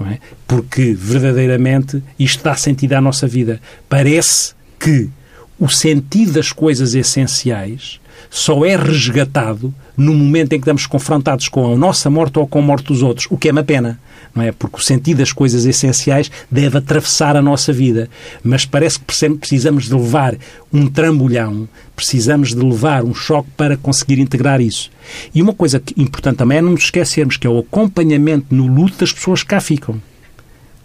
É? 0.00 0.18
Porque 0.46 0.94
verdadeiramente 0.94 2.00
isto 2.16 2.44
dá 2.44 2.54
sentido 2.54 2.92
à 2.92 3.00
nossa 3.00 3.26
vida. 3.26 3.60
Parece 3.88 4.54
que 4.78 5.10
o 5.58 5.68
sentido 5.68 6.32
das 6.32 6.52
coisas 6.52 6.94
essenciais 6.94 8.00
só 8.30 8.64
é 8.64 8.76
resgatado 8.76 9.74
no 9.96 10.14
momento 10.14 10.52
em 10.52 10.58
que 10.58 10.62
estamos 10.62 10.86
confrontados 10.86 11.48
com 11.48 11.72
a 11.72 11.76
nossa 11.76 12.10
morte 12.10 12.38
ou 12.38 12.46
com 12.46 12.58
a 12.58 12.62
morte 12.62 12.88
dos 12.88 13.02
outros, 13.02 13.26
o 13.30 13.36
que 13.36 13.48
é 13.48 13.52
uma 13.52 13.64
pena, 13.64 13.98
não 14.34 14.42
é? 14.42 14.52
Porque 14.52 14.76
o 14.76 14.82
sentido 14.82 15.18
das 15.18 15.32
coisas 15.32 15.64
essenciais 15.64 16.30
deve 16.50 16.78
atravessar 16.78 17.36
a 17.36 17.42
nossa 17.42 17.72
vida, 17.72 18.08
mas 18.42 18.64
parece 18.64 18.98
que 18.98 19.04
precisamos 19.04 19.84
de 19.84 19.94
levar 19.94 20.36
um 20.72 20.86
trambolhão, 20.86 21.68
precisamos 21.96 22.50
de 22.50 22.60
levar 22.60 23.02
um 23.02 23.14
choque 23.14 23.48
para 23.56 23.76
conseguir 23.76 24.18
integrar 24.18 24.60
isso. 24.60 24.90
E 25.34 25.40
uma 25.40 25.54
coisa 25.54 25.82
importante 25.96 26.36
também 26.36 26.58
é 26.58 26.62
não 26.62 26.72
nos 26.72 26.84
esquecermos 26.84 27.36
que 27.36 27.46
é 27.46 27.50
o 27.50 27.58
acompanhamento 27.58 28.54
no 28.54 28.66
luto 28.66 28.98
das 28.98 29.12
pessoas 29.12 29.42
que 29.42 29.48
cá 29.48 29.60
ficam. 29.60 30.00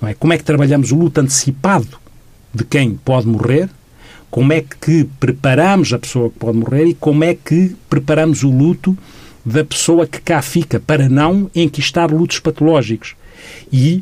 Não 0.02 0.08
é? 0.10 0.14
Como 0.14 0.34
é 0.34 0.38
que 0.38 0.44
trabalhamos 0.44 0.92
o 0.92 0.96
luto 0.96 1.20
antecipado 1.20 2.00
de 2.54 2.64
quem 2.64 2.96
pode 2.96 3.28
morrer, 3.28 3.70
como 4.34 4.52
é 4.52 4.62
que 4.62 5.08
preparamos 5.20 5.94
a 5.94 6.00
pessoa 6.00 6.28
que 6.28 6.40
pode 6.40 6.58
morrer 6.58 6.88
e 6.88 6.96
como 6.96 7.24
é 7.24 7.36
que 7.36 7.76
preparamos 7.88 8.42
o 8.42 8.50
luto 8.50 8.98
da 9.46 9.64
pessoa 9.64 10.08
que 10.08 10.20
cá 10.20 10.42
fica, 10.42 10.80
para 10.80 11.08
não 11.08 11.52
enquistar 11.54 12.12
lutos 12.12 12.40
patológicos. 12.40 13.16
E 13.72 14.02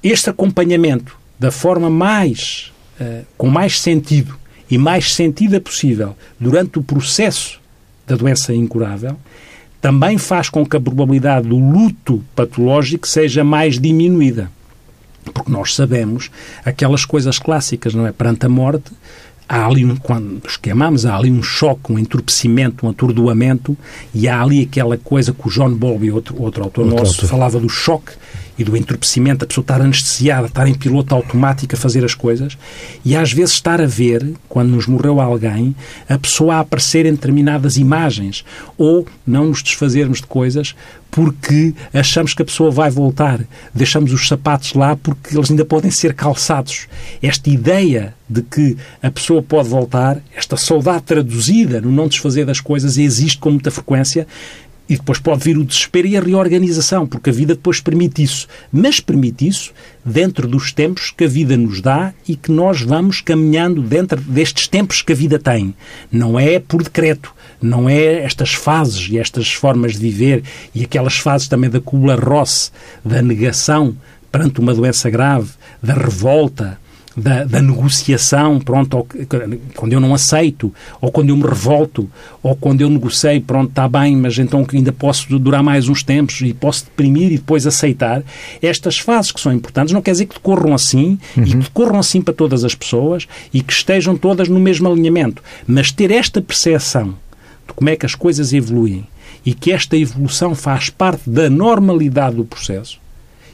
este 0.00 0.30
acompanhamento 0.30 1.18
da 1.36 1.50
forma 1.50 1.90
mais, 1.90 2.72
uh, 3.00 3.26
com 3.36 3.48
mais 3.48 3.80
sentido 3.80 4.36
e 4.70 4.78
mais 4.78 5.14
sentida 5.14 5.60
possível 5.60 6.16
durante 6.38 6.78
o 6.78 6.82
processo 6.84 7.60
da 8.06 8.14
doença 8.14 8.54
incurável, 8.54 9.16
também 9.80 10.16
faz 10.16 10.48
com 10.48 10.64
que 10.64 10.76
a 10.76 10.80
probabilidade 10.80 11.48
do 11.48 11.58
luto 11.58 12.22
patológico 12.36 13.08
seja 13.08 13.42
mais 13.42 13.80
diminuída. 13.80 14.48
Porque 15.34 15.50
nós 15.50 15.74
sabemos 15.74 16.30
aquelas 16.64 17.04
coisas 17.04 17.40
clássicas, 17.40 17.94
não 17.94 18.06
é? 18.06 18.12
Perante 18.12 18.46
a 18.46 18.48
morte, 18.48 18.92
há 19.52 19.66
ali, 19.66 19.84
um, 19.84 19.94
quando 19.96 20.40
nos 20.42 20.56
queimamos, 20.56 21.04
há 21.04 21.14
ali 21.14 21.30
um 21.30 21.42
choque, 21.42 21.92
um 21.92 21.98
entorpecimento, 21.98 22.86
um 22.86 22.88
atordoamento, 22.88 23.76
e 24.14 24.26
há 24.26 24.40
ali 24.40 24.62
aquela 24.62 24.96
coisa 24.96 25.34
que 25.34 25.46
o 25.46 25.50
John 25.50 25.74
Bowlby, 25.74 26.10
outro, 26.10 26.40
outro 26.42 26.64
autor 26.64 26.86
outro 26.86 26.98
nosso, 26.98 27.16
autor. 27.16 27.28
falava 27.28 27.60
do 27.60 27.68
choque, 27.68 28.12
e 28.62 28.64
do 28.64 28.76
entorpecimento, 28.76 29.44
a 29.44 29.48
pessoa 29.48 29.62
estar 29.62 29.80
anestesiada, 29.80 30.46
estar 30.46 30.66
em 30.66 30.74
piloto 30.74 31.14
automático 31.14 31.74
a 31.74 31.78
fazer 31.78 32.04
as 32.04 32.14
coisas, 32.14 32.56
e 33.04 33.14
às 33.14 33.32
vezes 33.32 33.54
estar 33.54 33.80
a 33.80 33.86
ver, 33.86 34.32
quando 34.48 34.70
nos 34.70 34.86
morreu 34.86 35.20
alguém, 35.20 35.74
a 36.08 36.18
pessoa 36.18 36.56
a 36.56 36.60
aparecer 36.60 37.04
em 37.06 37.12
determinadas 37.12 37.76
imagens, 37.76 38.44
ou 38.78 39.06
não 39.26 39.46
nos 39.46 39.62
desfazermos 39.62 40.20
de 40.20 40.26
coisas 40.26 40.74
porque 41.12 41.74
achamos 41.92 42.32
que 42.32 42.40
a 42.40 42.44
pessoa 42.44 42.70
vai 42.70 42.90
voltar. 42.90 43.44
Deixamos 43.74 44.14
os 44.14 44.26
sapatos 44.26 44.72
lá 44.72 44.96
porque 44.96 45.36
eles 45.36 45.50
ainda 45.50 45.64
podem 45.64 45.90
ser 45.90 46.14
calçados. 46.14 46.88
Esta 47.22 47.50
ideia 47.50 48.14
de 48.28 48.40
que 48.40 48.78
a 49.02 49.10
pessoa 49.10 49.42
pode 49.42 49.68
voltar, 49.68 50.22
esta 50.34 50.56
saudade 50.56 51.02
traduzida 51.02 51.82
no 51.82 51.92
não 51.92 52.08
desfazer 52.08 52.46
das 52.46 52.60
coisas, 52.60 52.96
existe 52.96 53.36
com 53.36 53.50
muita 53.50 53.70
frequência. 53.70 54.26
E 54.92 54.96
depois 54.96 55.18
pode 55.18 55.42
vir 55.42 55.56
o 55.56 55.64
desespero 55.64 56.06
e 56.06 56.18
a 56.18 56.20
reorganização, 56.20 57.06
porque 57.06 57.30
a 57.30 57.32
vida 57.32 57.54
depois 57.54 57.80
permite 57.80 58.22
isso. 58.22 58.46
Mas 58.70 59.00
permite 59.00 59.48
isso 59.48 59.72
dentro 60.04 60.46
dos 60.46 60.70
tempos 60.70 61.10
que 61.10 61.24
a 61.24 61.28
vida 61.28 61.56
nos 61.56 61.80
dá 61.80 62.12
e 62.28 62.36
que 62.36 62.52
nós 62.52 62.82
vamos 62.82 63.22
caminhando 63.22 63.80
dentro 63.80 64.20
destes 64.20 64.68
tempos 64.68 65.00
que 65.00 65.14
a 65.14 65.16
vida 65.16 65.38
tem. 65.38 65.74
Não 66.10 66.38
é 66.38 66.58
por 66.58 66.82
decreto 66.82 67.32
não 67.62 67.88
é 67.88 68.24
estas 68.24 68.52
fases 68.52 69.08
e 69.08 69.18
estas 69.18 69.52
formas 69.52 69.92
de 69.92 69.98
viver 70.00 70.42
e 70.74 70.82
aquelas 70.82 71.16
fases 71.16 71.48
também 71.48 71.70
da 71.70 71.80
Kubler-Ross, 71.80 72.72
da 73.04 73.22
negação 73.22 73.96
perante 74.30 74.60
uma 74.60 74.74
doença 74.74 75.08
grave, 75.08 75.50
da 75.82 75.94
revolta, 75.94 76.78
da, 77.16 77.44
da, 77.44 77.60
negociação, 77.60 78.58
pronto, 78.58 78.96
ou, 78.96 79.08
quando 79.76 79.92
eu 79.92 80.00
não 80.00 80.14
aceito, 80.14 80.72
ou 81.00 81.10
quando 81.10 81.30
eu 81.30 81.36
me 81.36 81.44
revolto, 81.44 82.08
ou 82.42 82.56
quando 82.56 82.80
eu 82.80 82.90
negociei, 82.90 83.40
pronto, 83.40 83.70
está 83.70 83.88
bem, 83.88 84.16
mas 84.16 84.38
então 84.38 84.66
ainda 84.72 84.92
posso 84.92 85.38
durar 85.38 85.62
mais 85.62 85.88
uns 85.88 86.02
tempos 86.02 86.40
e 86.40 86.54
posso 86.54 86.84
deprimir 86.84 87.32
e 87.32 87.36
depois 87.36 87.66
aceitar. 87.66 88.22
Estas 88.60 88.98
fases 88.98 89.32
que 89.32 89.40
são 89.40 89.52
importantes 89.52 89.92
não 89.92 90.02
quer 90.02 90.12
dizer 90.12 90.26
que 90.26 90.34
decorram 90.34 90.74
assim 90.74 91.18
uhum. 91.36 91.44
e 91.44 91.50
que 91.50 91.56
decorram 91.56 91.98
assim 91.98 92.22
para 92.22 92.34
todas 92.34 92.64
as 92.64 92.74
pessoas 92.74 93.26
e 93.52 93.62
que 93.62 93.72
estejam 93.72 94.16
todas 94.16 94.48
no 94.48 94.58
mesmo 94.58 94.90
alinhamento, 94.90 95.42
mas 95.66 95.90
ter 95.90 96.10
esta 96.10 96.40
percepção 96.40 97.14
de 97.66 97.74
como 97.74 97.90
é 97.90 97.96
que 97.96 98.06
as 98.06 98.14
coisas 98.14 98.52
evoluem 98.52 99.06
e 99.44 99.54
que 99.54 99.72
esta 99.72 99.96
evolução 99.96 100.54
faz 100.54 100.88
parte 100.88 101.28
da 101.28 101.50
normalidade 101.50 102.36
do 102.36 102.44
processo 102.44 103.01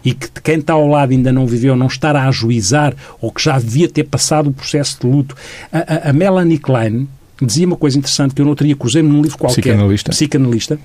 e 0.04 0.14
que 0.14 0.28
quem 0.42 0.58
está 0.58 0.72
ao 0.72 0.87
lado 0.87 1.12
ainda 1.12 1.32
não 1.32 1.46
viveu, 1.46 1.76
não 1.76 1.87
estar 1.87 2.14
a 2.16 2.28
ajuizar 2.28 2.94
ou 3.20 3.30
que 3.30 3.42
já 3.42 3.58
devia 3.58 3.88
ter 3.88 4.04
passado 4.04 4.48
o 4.48 4.52
processo 4.52 4.98
de 5.00 5.06
luto. 5.06 5.37
A, 5.72 5.78
a, 5.78 6.11
a 6.11 6.12
Melanie 6.12 6.58
Klein 6.58 7.08
dizia 7.40 7.66
uma 7.66 7.76
coisa 7.76 7.98
interessante 7.98 8.34
que 8.34 8.42
eu 8.42 8.46
não 8.46 8.54
teria 8.54 8.74
cruzei-me 8.74 9.08
num 9.08 9.22
livro 9.22 9.38
qualquer. 9.38 9.62
Psicanalista. 9.62 10.11
Psicanalista. 10.11 10.78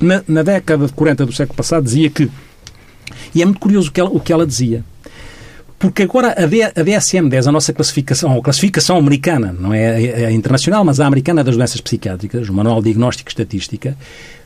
Na, 0.00 0.22
na, 0.28 0.42
década 0.42 0.86
de 0.86 0.92
40 0.92 1.26
do 1.26 1.32
século 1.32 1.56
passado 1.56 1.84
dizia 1.84 2.10
que, 2.10 2.30
e 3.34 3.40
é 3.40 3.44
muito 3.44 3.60
curioso 3.60 3.88
o 3.88 3.92
que 3.92 4.00
ela, 4.00 4.10
o 4.10 4.20
que 4.20 4.32
ela 4.32 4.46
dizia, 4.46 4.84
porque 5.78 6.02
agora 6.02 6.32
a, 6.32 6.46
DSM-10, 6.46 7.46
a 7.46 7.52
nossa 7.52 7.72
classificação, 7.72 8.36
a 8.36 8.42
classificação 8.42 8.96
americana, 8.96 9.54
não 9.58 9.72
é 9.72 10.26
a 10.26 10.32
internacional, 10.32 10.84
mas 10.84 11.00
a 11.00 11.06
americana 11.06 11.42
das 11.44 11.56
doenças 11.56 11.80
psiquiátricas, 11.80 12.48
o 12.48 12.52
Manual 12.52 12.78
de 12.78 12.84
Diagnóstico 12.84 13.28
e 13.28 13.32
Estatística, 13.32 13.96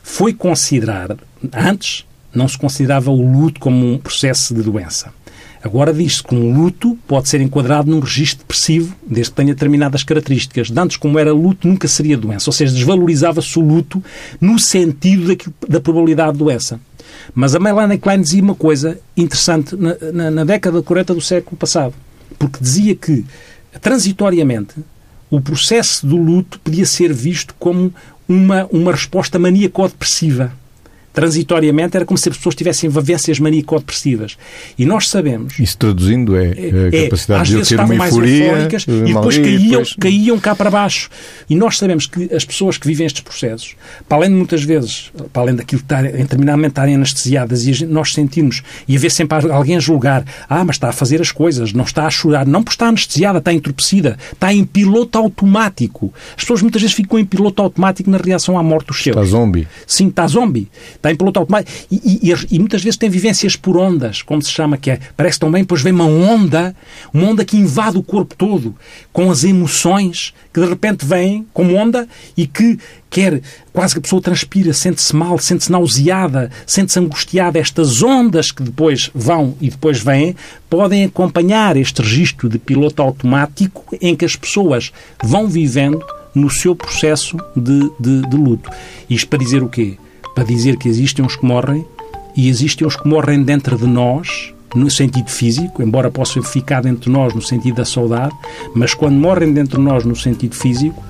foi 0.03 0.33
considerar, 0.33 1.15
antes 1.53 2.05
não 2.33 2.47
se 2.47 2.57
considerava 2.57 3.11
o 3.11 3.21
luto 3.21 3.59
como 3.59 3.93
um 3.93 3.97
processo 3.97 4.53
de 4.53 4.61
doença. 4.61 5.13
Agora 5.63 5.93
diz-se 5.93 6.23
que 6.23 6.33
um 6.33 6.53
luto 6.53 6.97
pode 7.07 7.29
ser 7.29 7.39
enquadrado 7.39 7.89
num 7.89 7.99
registro 7.99 8.39
depressivo, 8.39 8.95
desde 9.05 9.31
que 9.31 9.35
tenha 9.35 9.53
determinadas 9.53 10.03
características. 10.03 10.71
Antes, 10.75 10.97
como 10.97 11.19
era 11.19 11.31
luto, 11.31 11.67
nunca 11.67 11.87
seria 11.87 12.17
doença. 12.17 12.49
Ou 12.49 12.53
seja, 12.53 12.73
desvalorizava-se 12.73 13.59
o 13.59 13.61
luto 13.61 14.03
no 14.39 14.57
sentido 14.57 15.37
da 15.69 15.79
probabilidade 15.79 16.33
de 16.33 16.39
doença. 16.39 16.79
Mas 17.35 17.53
a 17.53 17.59
Melanie 17.59 17.99
Klein 17.99 18.21
dizia 18.21 18.41
uma 18.41 18.55
coisa 18.55 18.97
interessante 19.15 19.75
na, 19.75 19.95
na, 20.11 20.31
na 20.31 20.43
década 20.43 20.79
de 20.79 20.83
40 20.83 21.13
do 21.13 21.21
século 21.21 21.55
passado, 21.57 21.93
porque 22.39 22.57
dizia 22.59 22.95
que, 22.95 23.23
transitoriamente, 23.79 24.73
o 25.29 25.39
processo 25.39 26.07
do 26.07 26.17
luto 26.17 26.59
podia 26.59 26.85
ser 26.85 27.13
visto 27.13 27.53
como 27.59 27.93
uma, 28.27 28.67
uma 28.71 28.91
resposta 28.91 29.37
maníaco-depressiva 29.37 30.51
transitoriamente 31.13 31.95
era 31.95 32.05
como 32.05 32.17
se 32.17 32.29
as 32.29 32.37
pessoas 32.37 32.55
tivessem 32.55 32.89
vivências 32.89 33.39
maníaco-depressivas. 33.39 34.37
E 34.77 34.85
nós 34.85 35.09
sabemos... 35.09 35.59
Isso 35.59 35.77
traduzindo 35.77 36.35
é, 36.35 36.45
é 36.47 36.99
a 36.99 37.03
capacidade 37.05 37.55
é, 37.55 37.61
de 37.61 37.67
ter 37.67 37.79
uma 37.79 37.95
euforia... 37.95 38.67
E 38.87 39.13
depois 39.13 39.37
caíam, 39.37 39.59
depois... 39.59 39.95
caíam 39.99 40.39
cá 40.39 40.55
para 40.55 40.69
baixo. 40.69 41.09
E 41.49 41.55
nós 41.55 41.77
sabemos 41.77 42.05
que 42.05 42.33
as 42.33 42.45
pessoas 42.45 42.77
que 42.77 42.87
vivem 42.87 43.05
estes 43.05 43.21
processos, 43.21 43.75
para 44.07 44.17
além 44.17 44.29
de 44.29 44.35
muitas 44.35 44.63
vezes, 44.63 45.11
para 45.31 45.41
além 45.41 45.55
daquilo 45.55 45.79
de 45.79 45.85
estarem, 45.85 46.11
determinadamente 46.11 46.71
estarem 46.71 46.95
anestesiadas 46.95 47.65
e 47.65 47.85
nós 47.85 48.13
sentimos, 48.13 48.63
e 48.87 48.95
haver 48.95 49.11
sempre 49.11 49.51
alguém 49.51 49.75
a 49.77 49.79
julgar, 49.79 50.23
ah, 50.49 50.63
mas 50.63 50.77
está 50.77 50.89
a 50.89 50.93
fazer 50.93 51.21
as 51.21 51.31
coisas, 51.31 51.73
não 51.73 51.83
está 51.83 52.05
a 52.05 52.09
chorar, 52.09 52.45
não 52.45 52.63
porque 52.63 52.75
está 52.75 52.87
anestesiada, 52.87 53.39
está 53.39 53.51
entorpecida, 53.51 54.17
está 54.31 54.53
em 54.53 54.63
piloto 54.63 55.17
automático. 55.17 56.13
As 56.37 56.43
pessoas 56.43 56.61
muitas 56.61 56.81
vezes 56.81 56.95
ficam 56.95 57.19
em 57.19 57.25
piloto 57.25 57.61
automático 57.61 58.09
na 58.09 58.17
reação 58.17 58.57
à 58.57 58.63
morte 58.63 58.87
dos 58.87 59.01
seus. 59.01 59.15
Está 59.15 59.25
zombie. 59.25 59.67
Sim, 59.85 60.07
está 60.07 60.25
zombie 60.27 60.69
está 61.01 61.11
em 61.11 61.15
piloto 61.15 61.39
automático. 61.39 61.71
E, 61.91 62.29
e, 62.29 62.55
e, 62.55 62.59
muitas 62.59 62.83
vezes 62.83 62.97
tem 62.97 63.09
vivências 63.09 63.55
por 63.55 63.75
ondas, 63.75 64.21
como 64.21 64.41
se 64.41 64.51
chama, 64.51 64.77
que 64.77 64.91
é, 64.91 64.99
parece 65.17 65.39
tão 65.39 65.51
bem, 65.51 65.63
depois 65.63 65.81
vem 65.81 65.91
uma 65.91 66.05
onda, 66.05 66.75
uma 67.13 67.27
onda 67.27 67.43
que 67.43 67.57
invade 67.57 67.97
o 67.97 68.03
corpo 68.03 68.35
todo, 68.35 68.75
com 69.11 69.29
as 69.29 69.43
emoções 69.43 70.33
que 70.53 70.61
de 70.61 70.67
repente 70.67 71.05
vêm 71.05 71.45
como 71.53 71.75
onda 71.75 72.07
e 72.37 72.45
que 72.45 72.77
quer, 73.09 73.41
quase 73.73 73.95
que 73.95 73.99
a 73.99 74.01
pessoa 74.01 74.21
transpira, 74.21 74.71
sente-se 74.73 75.15
mal, 75.15 75.37
sente-se 75.37 75.71
nauseada, 75.71 76.51
sente-se 76.65 76.99
angustiada. 76.99 77.59
Estas 77.59 78.01
ondas 78.03 78.51
que 78.51 78.63
depois 78.63 79.09
vão 79.13 79.55
e 79.59 79.69
depois 79.69 79.99
vêm 79.99 80.35
podem 80.69 81.03
acompanhar 81.03 81.75
este 81.75 82.01
registro 82.01 82.47
de 82.47 82.59
piloto 82.59 83.01
automático 83.01 83.83
em 83.99 84.15
que 84.15 84.23
as 84.23 84.35
pessoas 84.35 84.91
vão 85.21 85.47
vivendo 85.47 86.01
no 86.33 86.49
seu 86.49 86.75
processo 86.75 87.37
de, 87.55 87.91
de, 87.99 88.21
de 88.29 88.37
luto. 88.37 88.69
Isto 89.09 89.27
para 89.27 89.39
dizer 89.39 89.61
o 89.63 89.67
quê? 89.67 89.97
Para 90.33 90.43
dizer 90.43 90.77
que 90.77 90.87
existem 90.87 91.23
uns 91.23 91.35
que 91.35 91.45
morrem 91.45 91.85
e 92.35 92.49
existem 92.49 92.87
os 92.87 92.95
que 92.95 93.07
morrem 93.07 93.43
dentro 93.43 93.77
de 93.77 93.85
nós, 93.85 94.53
no 94.73 94.89
sentido 94.89 95.29
físico, 95.29 95.83
embora 95.83 96.09
possam 96.09 96.41
ficar 96.41 96.81
dentro 96.81 97.03
de 97.03 97.09
nós 97.09 97.33
no 97.33 97.41
sentido 97.41 97.75
da 97.75 97.85
saudade, 97.85 98.33
mas 98.73 98.93
quando 98.93 99.15
morrem 99.15 99.53
dentro 99.53 99.77
de 99.77 99.83
nós 99.83 100.05
no 100.05 100.15
sentido 100.15 100.55
físico, 100.55 101.03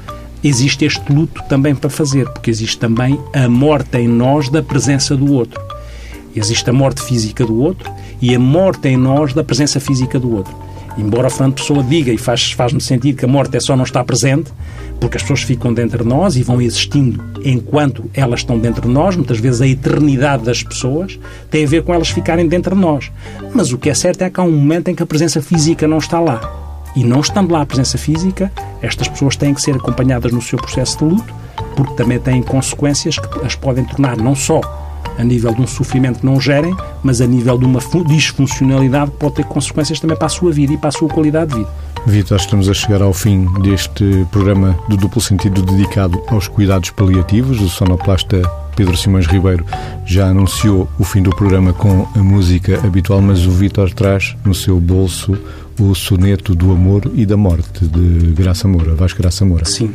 existe 0.44 0.86
este 0.86 1.12
luto 1.12 1.44
também 1.48 1.76
para 1.76 1.90
fazer, 1.90 2.28
porque 2.30 2.50
existe 2.50 2.78
também 2.80 3.20
a 3.34 3.48
morte 3.48 3.98
em 3.98 4.08
nós 4.08 4.50
da 4.50 4.64
presença 4.64 5.16
do 5.16 5.32
outro. 5.34 5.62
Existe 6.36 6.70
a 6.70 6.74
morte 6.74 7.02
física 7.04 7.46
do 7.46 7.60
outro 7.60 7.92
e 8.22 8.34
a 8.34 8.40
morte 8.40 8.88
em 8.88 8.98
nós 8.98 9.34
da 9.34 9.44
presença 9.44 9.80
física 9.80 10.20
do 10.20 10.36
outro. 10.36 10.56
Embora 10.98 11.30
Fernando 11.30 11.56
Pessoa 11.56 11.84
diga, 11.84 12.12
e 12.12 12.18
faz-me 12.18 12.56
faz 12.56 12.84
sentido, 12.84 13.18
que 13.18 13.26
a 13.26 13.28
morte 13.28 13.56
é 13.56 13.60
só 13.60 13.76
não 13.76 13.84
estar 13.84 14.04
presente, 14.04 14.52
porque 15.00 15.18
as 15.18 15.24
pessoas 15.24 15.42
ficam 15.42 15.74
dentro 15.74 16.04
de 16.04 16.10
nós 16.10 16.36
e 16.36 16.44
vão 16.44 16.62
existindo 16.62 17.24
enquanto 17.44 18.10
elas 18.14 18.42
estão 18.42 18.60
dentro 18.60 18.84
de 18.84 18.94
nós, 18.94 19.16
muitas 19.16 19.40
vezes 19.40 19.62
a 19.62 19.68
eternidade 19.68 20.44
das 20.44 20.62
pessoas 20.62 21.20
tem 21.50 21.66
a 21.66 21.68
ver 21.68 21.84
com 21.84 21.94
elas 21.94 22.10
ficarem 22.10 22.48
dentro 22.48 22.76
de 22.76 22.82
nós. 22.82 23.12
Mas 23.54 23.72
o 23.72 23.78
que 23.78 23.90
é 23.90 23.94
certo 23.94 24.22
é 24.22 24.30
que 24.30 24.40
há 24.40 24.44
um 24.44 24.52
momento 24.52 24.90
em 24.90 24.96
que 24.96 25.02
a 25.02 25.06
presença 25.06 25.42
física 25.42 25.88
não 25.88 25.98
está 25.98 26.20
lá. 26.20 26.40
E 26.96 27.04
não 27.04 27.22
estando 27.22 27.52
lá 27.52 27.62
a 27.62 27.66
presença 27.66 27.98
física, 27.98 28.52
estas 28.82 29.08
pessoas 29.08 29.36
têm 29.36 29.54
que 29.54 29.62
ser 29.62 29.76
acompanhadas 29.76 30.32
no 30.32 30.42
seu 30.42 30.60
processo 30.60 30.98
de 31.00 31.06
luto, 31.06 31.34
porque 31.76 31.94
também 31.96 32.20
têm 32.20 32.44
consequências 32.44 33.18
que 33.18 33.46
as 33.46 33.56
podem 33.56 33.86
tornar 33.86 34.18
não 34.18 34.36
só 34.36 34.62
a 35.18 35.24
nível 35.24 35.54
de 35.54 35.62
um 35.62 35.68
sofrimento 35.68 36.20
que 36.20 36.26
não 36.26 36.40
gerem, 36.40 36.76
mas 37.04 37.22
a 37.22 37.28
nível 37.28 37.58
de 37.58 37.66
uma 37.66 37.80
disfuncionalidade 38.08 39.12
que 39.12 39.18
pode 39.18 39.36
ter 39.36 39.46
consequências 39.46 40.00
também 40.00 40.18
para 40.18 40.28
a 40.28 40.30
sua 40.30 40.52
vida 40.52 40.74
e 40.74 40.78
para 40.78 40.90
a 40.90 40.92
sua 40.92 41.08
qualidade 41.10 41.52
de 41.52 41.60
vida. 41.60 41.70
Vitor, 42.06 42.38
estamos 42.38 42.68
a 42.68 42.74
chegar 42.74 43.02
ao 43.02 43.14
fim 43.14 43.46
deste 43.62 44.26
programa 44.32 44.78
do 44.90 44.98
duplo 44.98 45.22
sentido 45.22 45.62
dedicado 45.62 46.22
aos 46.28 46.48
cuidados 46.48 46.90
paliativos. 46.90 47.62
O 47.62 47.70
sonoplasta 47.70 48.42
Pedro 48.76 48.98
Simões 48.98 49.28
Ribeiro 49.28 49.64
já 50.06 50.28
anunciou 50.28 50.90
o 50.98 51.04
fim 51.04 51.22
do 51.22 51.30
programa 51.30 51.74
com 51.74 52.08
a 52.16 52.20
música 52.20 52.80
habitual, 52.84 53.22
mas 53.22 53.46
o 53.46 53.52
Vitor 53.52 53.94
traz 53.94 54.36
no 54.44 54.56
seu 54.56 54.80
bolso 54.80 55.38
o 55.80 55.94
soneto 55.94 56.56
do 56.56 56.72
amor 56.72 57.12
e 57.14 57.26
da 57.26 57.38
morte 57.38 57.86
de 57.86 58.34
Graça 58.34 58.68
Moura, 58.68 58.96
Vasco 58.96 59.22
Graça 59.22 59.46
Moura. 59.46 59.66
Sim, 59.66 59.94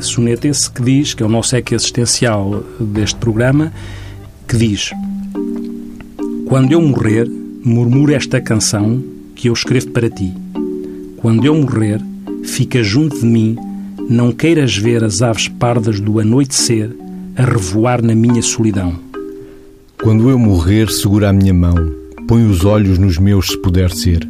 soneto 0.00 0.46
esse 0.46 0.70
que 0.70 0.82
diz, 0.82 1.14
que 1.14 1.22
é 1.22 1.26
o 1.26 1.28
nosso 1.28 1.54
eco 1.56 1.74
existencial 1.74 2.62
deste 2.78 3.16
programa, 3.16 3.72
que 4.52 4.58
diz: 4.58 4.90
Quando 6.46 6.72
eu 6.72 6.82
morrer, 6.82 7.26
murmura 7.64 8.14
esta 8.14 8.38
canção 8.38 9.02
que 9.34 9.48
eu 9.48 9.54
escrevo 9.54 9.88
para 9.92 10.10
ti. 10.10 10.30
Quando 11.16 11.46
eu 11.46 11.54
morrer, 11.54 12.02
fica 12.44 12.82
junto 12.82 13.18
de 13.18 13.24
mim, 13.24 13.56
não 14.10 14.30
queiras 14.30 14.76
ver 14.76 15.02
as 15.02 15.22
aves 15.22 15.48
pardas 15.48 15.98
do 16.00 16.20
anoitecer 16.20 16.90
a 17.34 17.46
revoar 17.46 18.04
na 18.04 18.14
minha 18.14 18.42
solidão. 18.42 18.94
Quando 20.02 20.28
eu 20.28 20.38
morrer, 20.38 20.90
segura 20.90 21.30
a 21.30 21.32
minha 21.32 21.54
mão, 21.54 21.76
põe 22.28 22.44
os 22.44 22.62
olhos 22.62 22.98
nos 22.98 23.16
meus 23.16 23.46
se 23.46 23.56
puder 23.56 23.90
ser. 23.90 24.28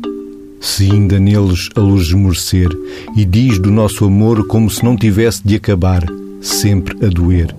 Se 0.61 0.85
ainda 0.89 1.19
neles 1.19 1.69
a 1.75 1.81
luz 1.81 2.07
esmorecer, 2.07 2.69
e 3.17 3.25
diz 3.25 3.59
do 3.59 3.73
nosso 3.73 4.05
amor 4.05 4.47
como 4.47 4.71
se 4.71 4.85
não 4.85 4.97
tivesse 4.97 5.43
de 5.45 5.57
acabar, 5.57 6.05
sempre 6.41 7.05
a 7.05 7.09
doer 7.09 7.53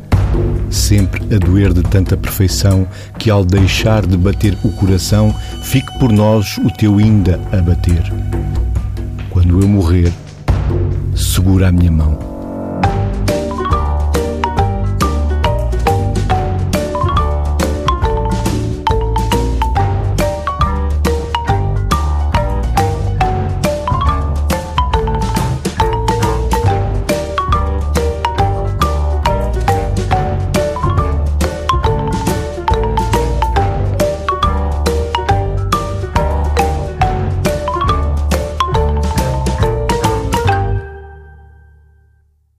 sempre 0.69 1.35
a 1.35 1.39
doer 1.39 1.73
de 1.73 1.83
tanta 1.83 2.17
perfeição 2.17 2.87
que 3.17 3.29
ao 3.29 3.45
deixar 3.45 4.05
de 4.05 4.17
bater 4.17 4.57
o 4.63 4.71
coração, 4.71 5.33
fique 5.61 5.97
por 5.99 6.11
nós 6.11 6.57
o 6.57 6.69
teu 6.71 6.97
ainda 6.97 7.39
a 7.51 7.57
bater. 7.61 8.03
Quando 9.29 9.61
eu 9.61 9.67
morrer, 9.67 10.11
segura 11.15 11.69
a 11.69 11.71
minha 11.71 11.91
mão. 11.91 12.32